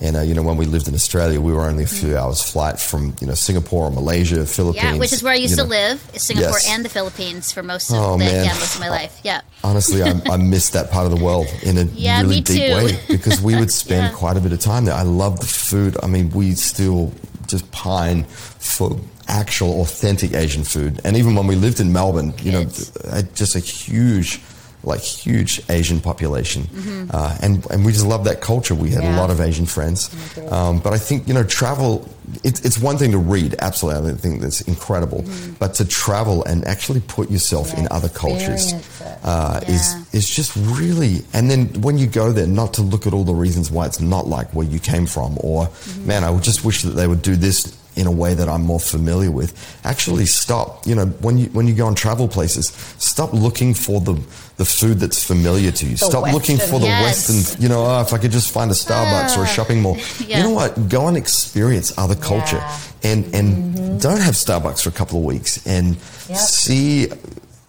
[0.02, 2.42] And, uh, you know, when we lived in Australia, we were only a few hours
[2.42, 4.82] flight from, you know, Singapore or Malaysia, Philippines.
[4.84, 5.68] Yeah, which is where I used to know.
[5.70, 6.68] live, Singapore Yes.
[6.70, 9.20] and the Philippines for most of Oh, the, yeah, most of my life.
[9.22, 9.42] Yeah.
[9.62, 12.74] Honestly, I, I miss that part of the world in a Yeah, really deep too.
[12.74, 14.18] way because we would spend Yeah.
[14.18, 14.94] quite a bit of time there.
[14.94, 15.96] I love the food.
[16.02, 17.12] I mean, we still
[17.46, 18.24] just pine
[18.58, 18.98] for
[19.28, 21.00] actual authentic Asian food.
[21.04, 24.40] And even when we lived in Melbourne, you know, It's- uh, just a huge,
[24.84, 26.62] like huge Asian population,
[27.12, 28.74] uh, and and we just love that culture.
[28.74, 30.10] We had a lot of Asian friends,
[30.50, 32.08] um, but I think you know travel.
[32.44, 34.12] It's it's one thing to read, absolutely.
[34.12, 35.24] I think that's incredible,
[35.58, 38.72] but to travel and actually put yourself in other cultures
[39.24, 40.18] uh, is Yeah.
[40.18, 41.22] is just really.
[41.34, 44.00] And then when you go there, not to look at all the reasons why it's
[44.00, 45.68] not like where you came from, or
[46.06, 48.62] man, I would just wish that they would do this in a way that I'm
[48.62, 49.52] more familiar with.
[49.84, 50.86] Actually, stop.
[50.86, 52.68] You know, when you when you go on travel places,
[52.98, 54.14] stop looking for the
[54.56, 55.96] the food that's familiar to you.
[55.96, 57.02] The stop looking for the Yes.
[57.28, 57.62] Western.
[57.62, 59.54] You know, oh, if I could just find a Starbucks or a Ah.
[59.56, 59.96] shopping mall.
[60.26, 60.36] Yeah.
[60.38, 60.88] You know what?
[60.88, 63.10] Go and experience other culture, Yeah.
[63.12, 65.96] and and don't have Starbucks for a couple of weeks and
[66.28, 66.38] Yep.
[66.38, 67.08] see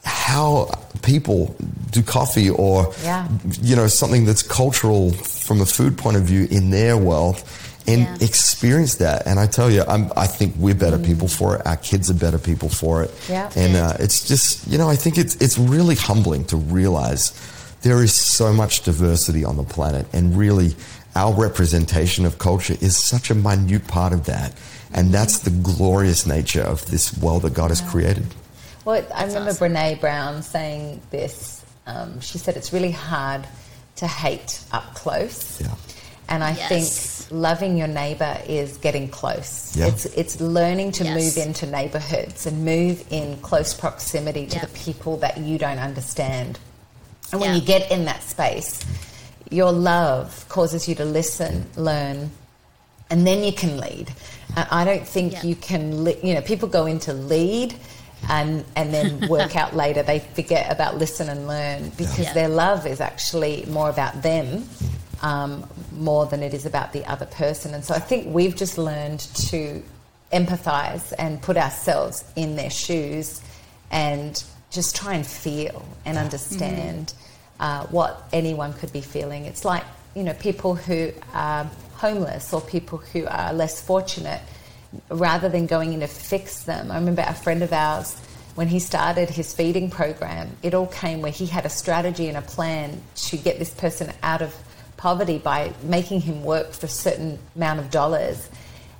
[0.04, 0.70] how
[1.02, 1.56] people
[1.92, 3.28] do coffee or Yeah.
[3.62, 7.42] you know something that's cultural from a food point of view in their world
[7.88, 8.18] and Yeah.
[8.22, 11.78] experience that and i tell you I'm, i think we're better people for it our
[11.78, 13.50] kids are better people for it Yeah.
[13.56, 17.34] and uh, it's just you know i think it's it's really humbling to realize
[17.82, 20.76] there is so much diversity on the planet and really
[21.16, 24.54] our representation of culture is such a minute part of that
[24.94, 28.26] and that's the glorious nature of this world that god has created
[28.86, 29.74] Well, I remember awesome.
[29.74, 31.64] Brene Brown saying this.
[31.88, 33.48] Um, she said it's really hard
[33.98, 35.62] to hate up close.
[35.62, 35.76] Yeah.
[36.30, 36.70] And I Yes.
[36.70, 39.72] think loving your neighbor is getting close.
[39.76, 39.88] Yeah.
[39.88, 41.16] It's it's learning to Yes.
[41.16, 44.62] move into neighborhoods and move in close proximity to Yeah.
[44.66, 46.60] the people that you don't understand.
[47.32, 47.56] And when Yeah.
[47.58, 48.80] you get in that space,
[49.50, 52.32] your love causes you to listen, learn,
[53.10, 54.12] and then you can lead.
[54.56, 55.44] I don't think Yeah.
[55.44, 57.74] you can, li- you know, people go into lead
[58.30, 60.02] and and then work out later.
[60.04, 62.34] They forget about listen and learn because Yeah.
[62.34, 64.70] their love is actually more about them
[65.22, 65.64] um,
[65.98, 67.74] more than it is about the other person.
[67.74, 69.20] And so I think we've just learned
[69.50, 69.82] to
[70.32, 73.42] empathize and put ourselves in their shoes
[73.92, 77.14] and just try and feel and understand
[77.60, 79.46] uh, what anyone could be feeling.
[79.46, 79.84] It's like
[80.16, 81.64] you know, people who are
[81.96, 84.42] homeless or people who are less fortunate,
[85.10, 86.92] rather than going in to fix them.
[86.92, 88.20] I remember a friend of ours
[88.56, 92.38] when he started his feeding program, it all came where he had a strategy and
[92.38, 94.56] a plan to get this person out of
[95.04, 98.50] poverty by making him work for a certain amount of dollars.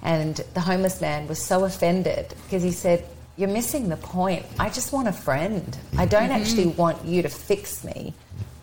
[0.02, 3.06] And the homeless man was so offended because he said,
[3.38, 4.46] You're missing the point.
[4.60, 5.78] I just want a friend.
[5.98, 6.42] I don't mm-hmm.
[6.42, 8.14] actually want you to fix me.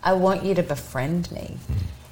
[0.03, 1.57] I want you to befriend me.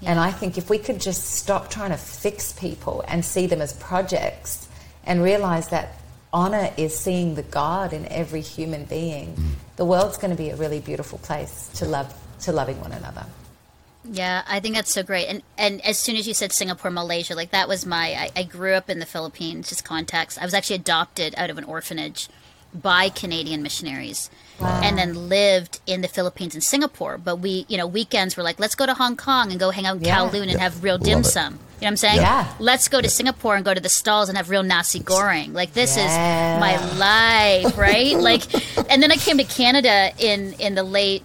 [0.01, 3.61] And I think if we could just stop trying to fix people and see them
[3.61, 4.67] as projects
[5.03, 5.99] and realize that
[6.33, 9.51] honor is seeing the God in every human being, mm.
[9.75, 12.11] the world's going to be a really beautiful place to love
[12.45, 13.25] to loving one another.
[14.11, 15.27] Yeah, I think that's so great.
[15.27, 18.13] And and as soon as you said Singapore, Malaysia, like that was my.
[18.13, 19.69] I, I grew up in the Philippines.
[19.69, 20.41] Just context.
[20.41, 22.27] I was actually adopted out of an orphanage
[22.73, 24.29] by Canadian missionaries,
[24.59, 27.17] and then lived in the Philippines and Singapore.
[27.17, 29.87] But we, you know, weekends were like, let's go to Hong Kong and go hang
[29.87, 30.17] out in Yeah.
[30.19, 30.59] Kowloon and Yeah.
[30.59, 31.53] have real dim sum.
[31.53, 32.15] You know what I'm saying?
[32.17, 32.53] Yeah.
[32.59, 35.53] Let's go to Singapore and go to the stalls and have real nasi goreng.
[35.53, 36.55] Like this Yeah.
[36.55, 38.15] is my life, right?
[38.17, 38.43] like,
[38.91, 41.23] and then I came to Canada in in the late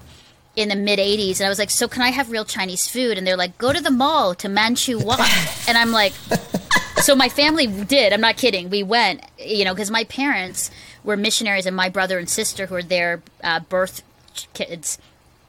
[0.56, 3.18] in the mid 80s and I was like, "So can I have real Chinese food?"
[3.18, 5.20] And they're like, "Go to the mall to Manchu Wok."
[5.68, 6.12] and I'm like,
[7.04, 8.12] so my family did.
[8.12, 8.70] I'm not kidding.
[8.70, 10.70] We went, you know, because my parents
[11.02, 14.02] were missionaries, and my brother and sister, who were their uh, birth
[14.54, 14.98] kids,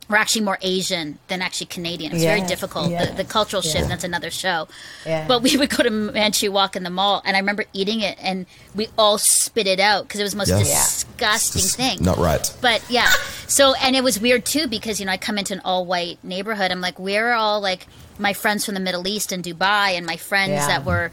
[0.08, 2.12] were actually more Asian than actually Canadian.
[2.12, 2.90] It's was very difficult.
[2.92, 3.88] yes, The, the cultural shift.
[3.90, 4.68] That's another show.
[5.06, 5.28] Yeah.
[5.28, 8.18] But we would go to Manchu Wok in the mall, and I remember eating it,
[8.22, 8.46] and
[8.76, 10.60] we all spit it out because it was the most Yeah.
[10.60, 10.64] Yeah.
[10.64, 11.98] disgusting Just thing.
[12.04, 12.56] Not right.
[12.62, 13.10] But yeah,
[13.48, 16.24] so and it was weird too because you know I come into an all white
[16.24, 16.72] neighborhood.
[16.72, 17.88] I'm like, we're all like
[18.18, 20.68] my friends from the Middle East and Dubai, and my friends Yeah.
[20.68, 21.12] that were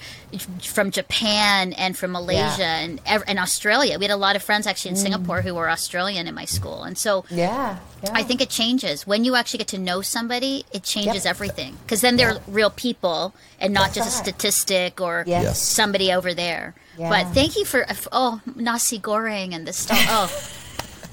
[0.62, 2.78] from Japan and from Malaysia Yeah.
[2.78, 3.98] and ev- and Australia.
[3.98, 5.03] We had a lot of friends actually in mm.
[5.03, 7.24] Singapore who were Australian in my school, and so.
[7.30, 7.76] Yeah.
[8.03, 8.11] yeah.
[8.14, 10.64] I think it changes when you actually get to know somebody.
[10.72, 11.30] It changes Yep.
[11.34, 15.42] everything because then they're real people and not just a statistic or Yes.
[15.44, 15.59] Yes.
[15.59, 16.74] somebody over there.
[16.98, 17.09] Yeah.
[17.09, 20.05] But thank you for oh nasi goreng and the stuff.
[20.09, 20.28] Oh,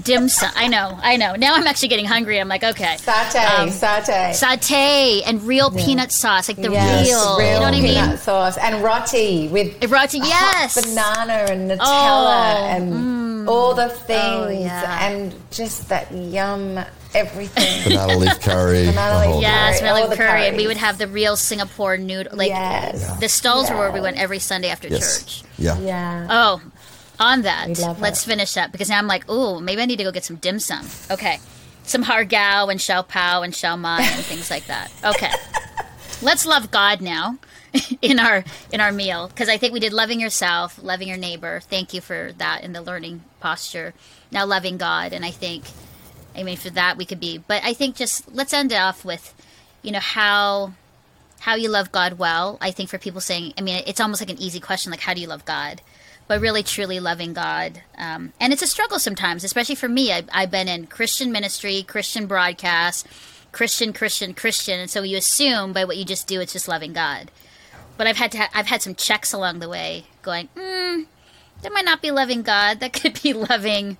[0.03, 0.51] dim sum.
[0.55, 1.35] I know, I know.
[1.35, 2.39] Now I'm actually getting hungry.
[2.39, 4.29] I'm like, okay, Satay, Um, satay.
[4.31, 7.37] satay and real peanut sauce, like the Yes, real.
[7.37, 8.17] real you know what I peanut mean?
[8.17, 10.85] sauce and roti with Roti, hot yes.
[10.89, 15.07] banana and Nutella Oh, and all the things Oh, yeah.
[15.07, 16.79] and just that yum
[17.15, 17.83] everything.
[17.85, 18.85] Banana leaf curry.
[18.85, 19.41] Banana leaf whole curry.
[19.41, 19.79] Yeah, bit.
[19.79, 22.37] smelling all the curry, and we would have the real Singapore noodle.
[22.37, 23.19] Like Yes.
[23.19, 25.19] the stalls were where we went every Sunday after Yes.
[25.23, 25.43] church.
[25.57, 25.77] Yeah.
[25.79, 26.27] Yeah.
[26.29, 26.61] Oh,
[27.19, 27.67] on that,
[27.99, 30.37] let's finish up because now I'm like, oh, maybe I need to go get some
[30.37, 30.85] dim sum.
[31.11, 31.39] Okay,
[31.83, 34.91] some har gao and xiao pao and xiao mai and things like that.
[35.03, 35.31] Okay,
[36.21, 37.37] let's love God now
[38.01, 41.59] in our in our meal because I think we did loving yourself, loving your neighbor.
[41.61, 43.93] Thank you for that in the learning posture.
[44.31, 45.63] Now loving God, and I think,
[46.35, 47.39] I mean, for that we could be.
[47.39, 49.33] But I think just let's end it off with,
[49.81, 50.73] you know, how
[51.39, 52.57] how you love God well.
[52.61, 55.13] I think for people saying, I mean, it's almost like an easy question, like how
[55.13, 55.81] do you love God?
[56.29, 60.13] But really, truly loving God, um, and it's a struggle sometimes, especially for me.
[60.13, 63.07] I, I've been in Christian ministry, Christian broadcast,
[63.51, 66.93] Christian, Christian, Christian, and so you assume by what you just do, it's just loving
[66.93, 67.31] God.
[67.97, 71.01] But I've had to, ha- I've had some checks along the way, going, hmm,
[71.63, 72.79] that might not be loving God.
[72.79, 73.97] That could be loving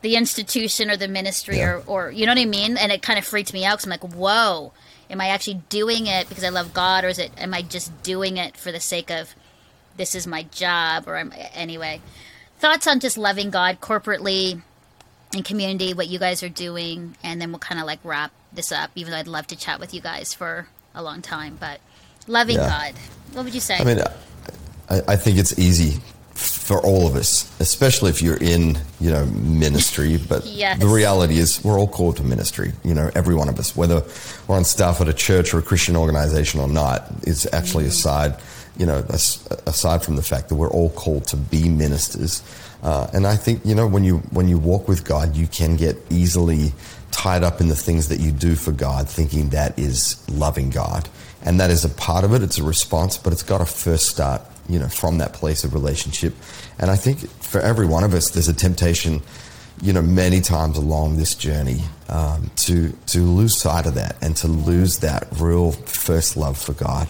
[0.00, 1.80] the institution or the ministry Yeah.
[1.88, 2.76] or, or you know what I mean?
[2.76, 4.72] And it kind of freaked me out because I'm like, whoa,
[5.10, 8.00] am I actually doing it because I love God or is it am I just
[8.04, 9.34] doing it for the sake of
[9.98, 12.00] this is my job or I'm anyway.
[12.58, 14.62] Thoughts on just loving God corporately
[15.34, 18.72] in community, what you guys are doing, and then we'll kind of like wrap this
[18.72, 21.58] up, even though I'd love to chat with you guys for a long time.
[21.60, 21.80] But
[22.26, 22.68] loving Yeah.
[22.68, 22.94] God.
[23.34, 23.76] What would you say?
[23.76, 24.00] I mean,
[24.88, 26.00] I, I think it's easy
[26.32, 30.18] for all of us, especially if you're in, you know, ministry.
[30.28, 30.78] But Yes.
[30.78, 32.72] the reality is, we're all called to ministry.
[32.84, 34.02] You know, every one of us, whether
[34.46, 37.90] we're on staff at a church or a Christian organization or not, is actually mm-hmm.
[37.90, 38.36] aside,
[38.78, 39.04] you know,
[39.66, 42.42] aside from the fact that we're all called to be ministers.
[42.82, 45.76] Uh, and I think, you know, when you when you walk with God, you can
[45.76, 46.72] get easily
[47.10, 51.08] tied up in the things that you do for God, thinking that is loving God.
[51.42, 52.42] And that is a part of it.
[52.42, 55.74] It's a response, but it's got to first start, you know, from that place of
[55.74, 56.34] relationship.
[56.78, 59.22] And I think for every one of us, there's a temptation,
[59.80, 64.36] you know, many times along this journey um, to to lose sight of that and
[64.36, 67.08] to lose that real first love for God.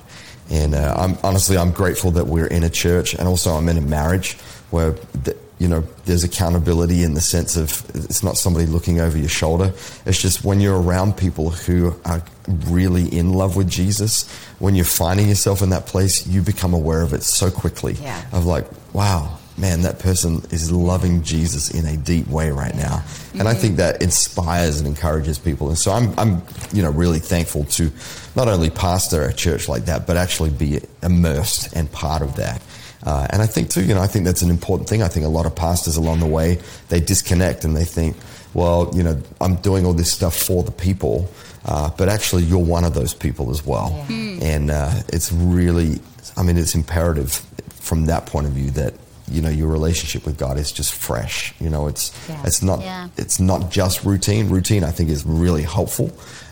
[0.51, 3.77] And uh, I'm honestly, I'm grateful that we're in a church, and also I'm in
[3.79, 4.37] a marriage
[4.71, 4.93] where.
[5.25, 9.29] The, you know, there's accountability in the sense of it's not somebody looking over your
[9.29, 9.73] shoulder.
[10.07, 14.31] It's just when you're around people who are really in love with Jesus,
[14.61, 17.95] when you're finding yourself in that place, you become aware of it so quickly.
[17.95, 18.23] Yeah.
[18.33, 23.03] Of like, wow, man, that person is loving Jesus in a deep way right now.
[23.35, 25.69] And I think that inspires and encourages people.
[25.69, 27.91] And so I'm, I'm, you know, really thankful to
[28.37, 32.63] not only pastor a church like that, but actually be immersed and part of that.
[33.03, 35.03] Uh, and I think too, you know, I think that's an important thing.
[35.03, 36.59] I think a lot of pastors along the way
[36.89, 38.17] they disconnect and they think,
[38.55, 41.31] well, you know, I'm doing all this stuff for the people,
[41.65, 43.91] uh, but actually you're one of those people as well.
[43.91, 44.39] Hmm.
[44.43, 46.01] And uh, it's really,
[46.37, 47.45] I mean, it's imperative
[47.75, 48.95] from that point of view that
[49.31, 51.55] you know your relationship with God is just fresh.
[51.61, 52.43] You know, it's Yeah.
[52.45, 53.09] it's not Yeah.
[53.17, 54.49] it's not just routine.
[54.49, 56.11] Routine, I think, is really helpful,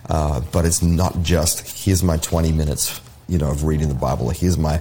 [0.09, 3.01] uh, but it's not just here's my 20 minutes.
[3.29, 4.27] You know, of reading the Bible.
[4.27, 4.79] Or here's my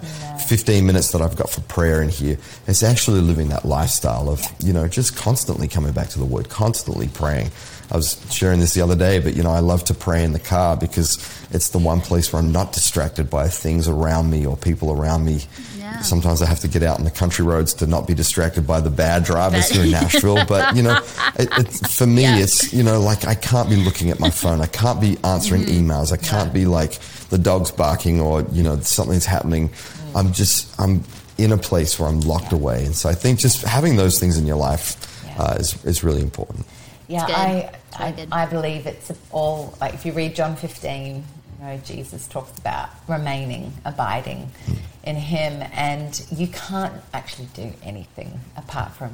[0.47, 2.37] 15 minutes that I've got for prayer in here.
[2.67, 6.47] It's actually living that lifestyle of, you know, just constantly coming back to the Word,
[6.49, 7.49] constantly praying.
[7.91, 10.33] I was sharing this the other day, but, you know, I love to pray in
[10.33, 11.17] the car because
[11.51, 15.23] it's the one place where I'm not distracted by things around me or people around
[15.23, 15.41] me.
[15.77, 16.01] Yeah.
[16.01, 18.81] Sometimes I have to get out on the country roads to not be distracted by
[18.81, 20.43] the bad drivers here in Nashville.
[20.47, 20.97] But, you know,
[21.37, 22.37] it, it, for me, Yeah.
[22.39, 24.61] it's, you know, like I can't be looking at my phone.
[24.61, 25.89] I can't be answering Mm-hmm.
[25.91, 26.11] emails.
[26.11, 26.99] I can't be like
[27.29, 29.69] the dog's barking or, you know, something's happening.
[29.69, 30.15] Mm.
[30.15, 31.03] I'm just, I'm
[31.37, 32.83] in a place where I'm locked away.
[32.85, 35.43] And so I think just having those things in your life Yeah.
[35.43, 36.65] uh, is, is really important.
[37.07, 37.35] Yeah, good.
[37.35, 38.29] I, really I, good.
[38.31, 41.23] I believe it's all like if you read John 15, you
[41.61, 44.73] know, Jesus talks about remaining, abiding hmm.
[45.03, 49.11] in Him, and you can't actually do anything apart from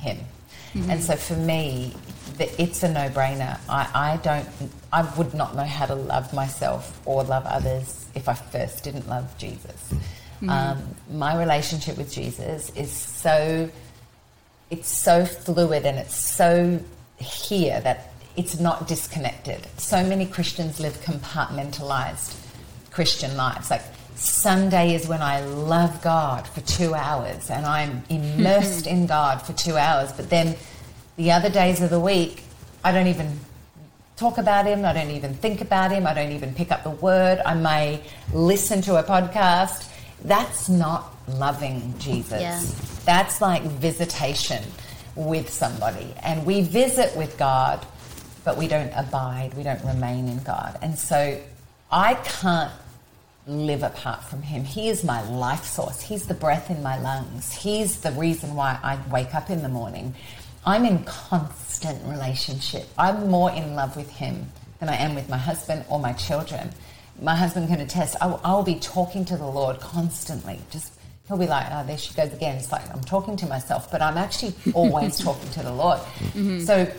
[0.00, 0.18] Him.
[0.74, 0.90] Mm-hmm.
[0.90, 1.94] And so for me,
[2.36, 3.58] the, it's a no-brainer.
[3.68, 4.46] I, I don't,
[4.92, 9.08] I would not know how to love myself or love others if I first didn't
[9.08, 9.92] love Jesus.
[9.92, 10.50] Mm-hmm.
[10.50, 13.70] Um, my relationship with Jesus is so
[14.68, 16.80] it's so fluid and it's so
[17.18, 19.66] here that it's not disconnected.
[19.78, 22.36] So many Christians live compartmentalized
[22.90, 23.70] Christian lives.
[23.70, 23.82] Like
[24.14, 29.52] Sunday is when I love God for two hours and I'm immersed in God for
[29.54, 30.56] two hours, but then
[31.16, 32.42] the other days of the week,
[32.84, 33.38] I don't even
[34.16, 34.84] talk about him.
[34.84, 36.06] I don't even think about him.
[36.06, 37.40] I don't even pick up the word.
[37.44, 38.02] I may
[38.32, 39.90] listen to a podcast.
[40.24, 42.40] That's not loving Jesus.
[42.40, 42.62] Yeah.
[43.04, 44.62] That's like visitation
[45.16, 46.14] with somebody.
[46.22, 47.84] And we visit with God,
[48.44, 50.78] but we don't abide, we don't remain in God.
[50.82, 51.40] And so
[51.90, 52.72] I can't
[53.46, 54.64] live apart from Him.
[54.64, 58.78] He is my life source, He's the breath in my lungs, He's the reason why
[58.82, 60.14] I wake up in the morning.
[60.64, 62.88] I'm in constant relationship.
[62.98, 66.70] I'm more in love with Him than I am with my husband or my children.
[67.22, 70.58] My husband can attest, I will, I will be talking to the Lord constantly.
[70.70, 70.92] Just
[71.28, 72.56] he'll be like, oh, there she goes again.
[72.56, 75.98] It's like I'm talking to myself, but I'm actually always talking to the Lord.
[75.98, 76.60] Mm-hmm.
[76.60, 76.90] So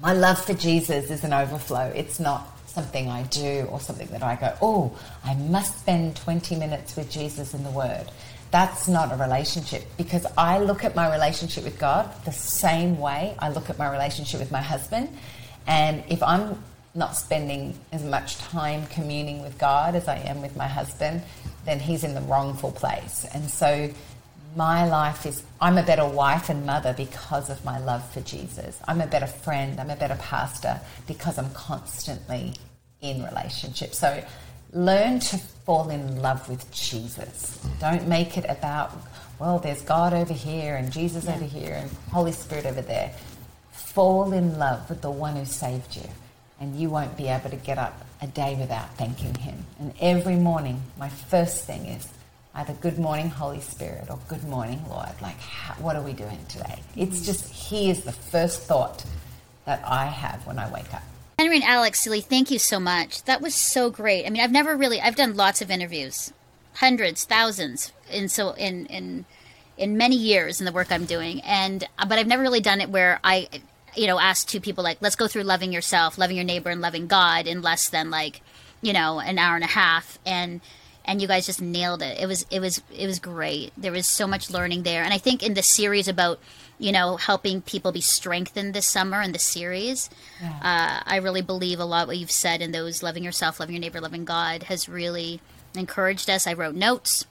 [0.00, 1.92] my love for Jesus is an overflow.
[1.94, 6.56] It's not something I do or something that I go, oh, I must spend 20
[6.56, 8.06] minutes with Jesus in the Word.
[8.50, 13.34] That's not a relationship because I look at my relationship with God the same way
[13.38, 15.08] I look at my relationship with my husband.
[15.66, 16.62] And if I'm
[16.94, 21.22] not spending as much time communing with God as I am with my husband,
[21.64, 23.26] then he's in the wrongful place.
[23.32, 23.90] And so
[24.56, 28.78] my life is I'm a better wife and mother because of my love for Jesus.
[28.88, 32.54] I'm a better friend, I'm a better pastor because I'm constantly
[33.00, 33.94] in relationship.
[33.94, 34.22] So
[34.72, 37.58] learn to fall in love with Jesus.
[37.80, 38.92] Don't make it about
[39.38, 43.10] well, there's God over here and Jesus over here and Holy Spirit over there.
[43.72, 46.06] Fall in love with the one who saved you,
[46.60, 49.64] and you won't be able to get up a day without thanking Him.
[49.78, 52.08] And every morning, my first thing is
[52.54, 55.10] either good morning, Holy Spirit, or good morning, Lord.
[55.22, 56.80] Like, how, what are we doing today?
[56.96, 59.04] It's just He is the first thought
[59.64, 61.02] that I have when I wake up.
[61.38, 63.22] Henry and Alex Seeley, thank you so much.
[63.24, 64.26] That was so great.
[64.26, 66.32] I mean, I've never really I've done lots of interviews,
[66.74, 69.24] hundreds, thousands, and so in in
[69.78, 72.82] in many years in the work I'm doing, and uh, but I've never really done
[72.82, 73.48] it where I,
[73.96, 76.80] you know, ask two people like, let's go through loving yourself, loving your neighbor, and
[76.80, 78.40] loving God in less than like,
[78.82, 80.60] you know, an hour and a half, and
[81.04, 82.18] and you guys just nailed it.
[82.20, 83.72] It was it was it was great.
[83.76, 86.38] There was so much learning there, and I think in the series about
[86.78, 90.08] you know helping people be strengthened this summer in the series,
[90.62, 93.80] uh, I really believe a lot what you've said in those loving yourself, loving your
[93.80, 95.40] neighbor, loving God has really
[95.74, 96.46] encouraged us.
[96.46, 97.26] I wrote notes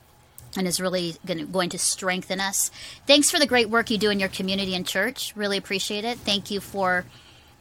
[0.58, 2.72] and is really gonna, going to strengthen us.
[3.08, 5.34] Thanks for the great work you do in your community and church.
[5.36, 6.18] Really appreciate it.
[6.20, 7.06] Thank you for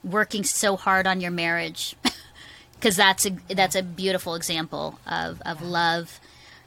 [0.05, 1.95] working so hard on your marriage
[2.75, 6.19] because that's a that's a beautiful example of, of love.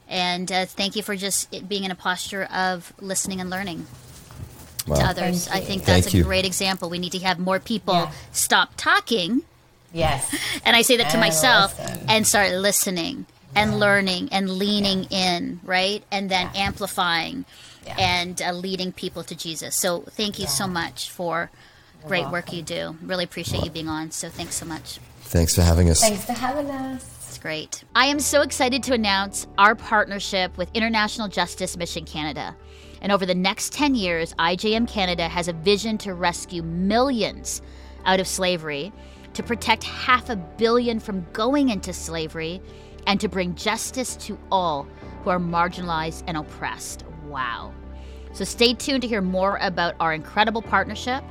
[0.08, 3.88] And uh, thank you for just it being in a posture of listening and learning
[4.88, 5.48] to others.
[5.48, 6.24] I think that's Thank a you.
[6.24, 6.90] great example.
[6.90, 8.12] We need to have more people Yeah.
[8.34, 9.44] stop talking,
[9.94, 10.34] Yes.
[10.66, 12.06] and I say that to And myself, listen.
[12.10, 13.26] and start listening.
[13.56, 16.04] And learning and leaning in, right?
[16.12, 17.46] And then amplifying
[17.86, 17.96] Yeah.
[17.98, 19.76] and uh, leading people to Jesus.
[19.76, 21.50] So thank you so much for
[22.08, 22.96] great work you do.
[23.04, 24.12] Really appreciate you being on.
[24.12, 25.00] So thanks so much.
[25.22, 26.02] Thanks for having us.
[26.02, 27.04] Thanks for having us.
[27.30, 27.84] It's great.
[27.96, 32.56] I am so excited to announce our partnership with International Justice Mission Canada.
[33.02, 37.62] And over the next 10 years, IJM Canada has a vision to rescue millions
[38.06, 38.92] out of slavery,
[39.34, 42.62] to protect half a billion from going into slavery,
[43.08, 44.88] and to bring justice to all
[45.24, 47.04] who are marginalized and oppressed.
[47.28, 47.74] Wow.
[48.34, 51.24] So stay tuned to hear more about our incredible partnership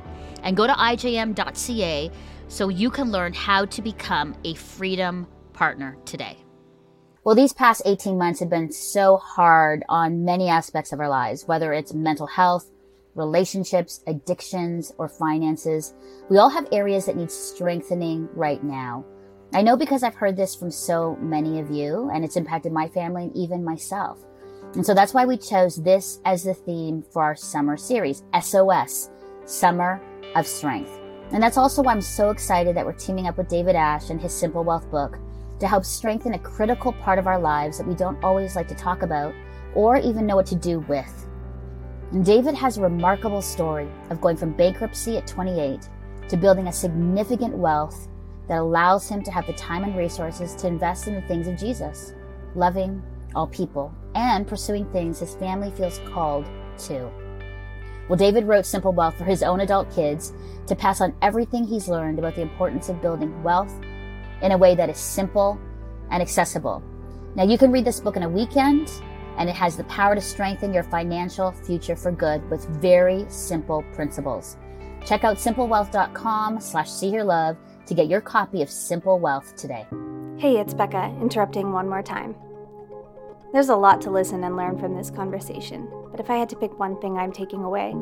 [0.43, 2.11] and go to ijm.ca
[2.47, 6.37] so you can learn how to become a freedom partner today.
[7.23, 11.47] Well, these past 18 months have been so hard on many aspects of our lives,
[11.47, 12.69] whether it's mental health,
[13.15, 15.93] relationships, addictions, or finances.
[16.29, 19.05] We all have areas that need strengthening right now.
[19.53, 22.87] I know because I've heard this from so many of you, and it's impacted my
[22.87, 24.23] family and even myself.
[24.75, 29.09] And so that's why we chose this as the theme for our summer series, SOS,
[29.43, 30.01] Summer
[30.35, 30.97] of Strength.
[31.33, 34.21] And that's also why I'm so excited that we're teaming up with David Ash and
[34.21, 35.17] his Simple Wealth book
[35.59, 38.75] to help strengthen a critical part of our lives that we don't always like to
[38.75, 39.33] talk about
[39.75, 41.27] or even know what to do with.
[42.13, 45.89] And David has a remarkable story of going from bankruptcy at 28
[46.29, 48.07] to building a significant wealth
[48.51, 51.57] that allows him to have the time and resources to invest in the things of
[51.57, 52.13] Jesus,
[52.53, 53.01] loving
[53.33, 56.45] all people, and pursuing things his family feels called
[56.77, 57.09] to.
[58.09, 60.33] Well, David wrote Simple Wealth for his own adult kids
[60.67, 63.73] to pass on everything he's learned about the importance of building wealth
[64.41, 65.57] in a way that is simple
[66.09, 66.83] and accessible.
[67.35, 68.91] Now, you can read this book in a weekend,
[69.37, 73.85] and it has the power to strengthen your financial future for good with very simple
[73.93, 74.57] principles.
[75.05, 79.85] Check out simplewealth.com slash see hear love to get your copy of Simple Wealth today.
[80.37, 82.35] Hey, it's Becca, interrupting one more time.
[83.53, 86.55] There's a lot to listen and learn from this conversation, but if I had to
[86.55, 87.93] pick one thing I'm taking away,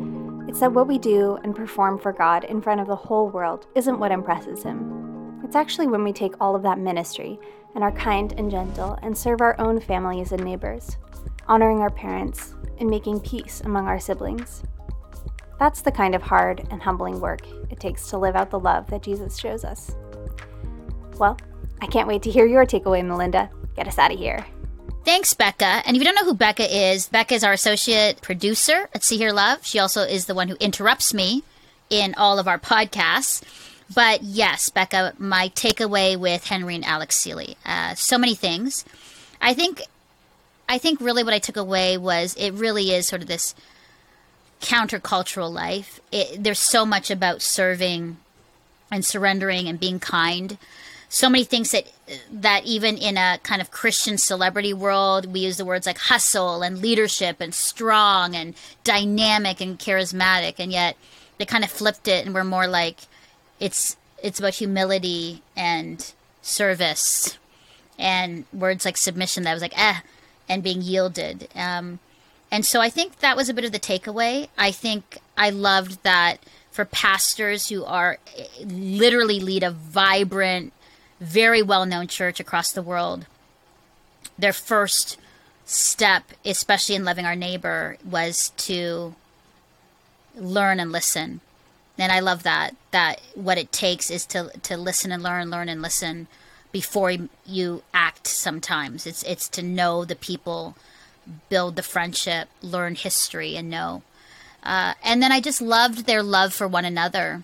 [0.48, 3.68] it's that what we do and perform for God in front of the whole world
[3.76, 5.42] isn't what impresses Him.
[5.44, 7.40] It's actually when we take all of that ministry
[7.74, 10.98] and are kind and gentle and serve our own families and neighbors,
[11.48, 14.64] honoring our parents and making peace among our siblings.
[15.60, 18.90] That's the kind of hard and humbling work it takes to live out the love
[18.90, 19.92] that Jesus shows us.
[21.18, 21.38] Well,
[21.82, 23.50] I can't wait to hear your takeaway, Melinda.
[23.76, 24.46] Get us out of here.
[25.04, 25.84] Thanks, Becca.
[25.86, 29.18] And if you don't know who Becca is, Becca is our associate producer at See
[29.18, 29.66] Hear Love.
[29.66, 31.44] She also is the one who interrupts me
[31.90, 33.42] in all of our podcasts.
[33.94, 38.86] But yes, Becca, my takeaway with Henry and Alex Seeley, uh, so many things.
[39.42, 39.82] I think,
[40.68, 43.56] I think really what I took away was it really is sort of this
[44.62, 46.00] countercultural life.
[46.12, 48.18] It, there's so much about serving
[48.92, 50.58] and surrendering and being kind
[51.10, 51.92] so many things that
[52.32, 56.62] that even in a kind of Christian celebrity world, we use the words like hustle
[56.62, 60.96] and leadership and strong and dynamic and charismatic, and yet
[61.40, 63.00] they kind of flipped it and we're more like
[63.60, 67.38] it's it's about humility and service
[67.98, 70.00] and words like submission that was like eh
[70.48, 71.48] and being yielded.
[71.56, 72.00] Um,
[72.52, 74.50] and so I think that was a bit of the takeaway.
[74.58, 76.38] I think I loved that
[76.72, 78.18] for pastors who are
[78.64, 80.74] literally lead a vibrant
[81.20, 83.26] very well known church across the world,
[84.38, 85.18] their first
[85.66, 89.16] step, especially in loving our neighbor, was to
[90.36, 91.42] learn and listen.
[91.98, 92.76] And I love that.
[92.92, 96.28] That what it takes is to to listen and learn, learn and listen
[96.72, 97.14] before
[97.46, 98.28] you act.
[98.28, 100.78] Sometimes it's it's to know the people,
[101.50, 104.04] build the friendship, learn history, and know.
[104.64, 107.44] Uh, and then I just loved their love for one another.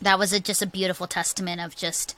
[0.00, 2.14] That was a, just a beautiful testament of just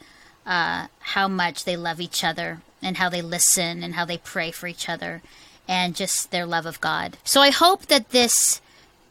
[0.47, 4.51] uh, how much they love each other and how they listen and how they pray
[4.51, 5.23] for each other
[5.69, 7.17] and just their love of God.
[7.25, 8.61] So I hope that this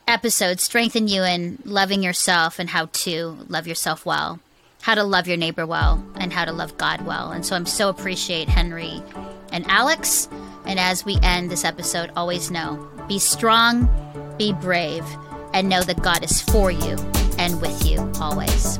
[0.07, 4.39] episode strengthened you in loving yourself and how to love yourself well,
[4.81, 7.31] how to love your neighbor well, and how to love God well.
[7.31, 9.01] And so I'm so appreciate Henry
[9.51, 10.29] and Alex.
[10.65, 13.89] And as we end this episode, always know be strong,
[14.37, 15.05] be brave,
[15.53, 16.95] and know that God is for you
[17.37, 18.79] and with you always.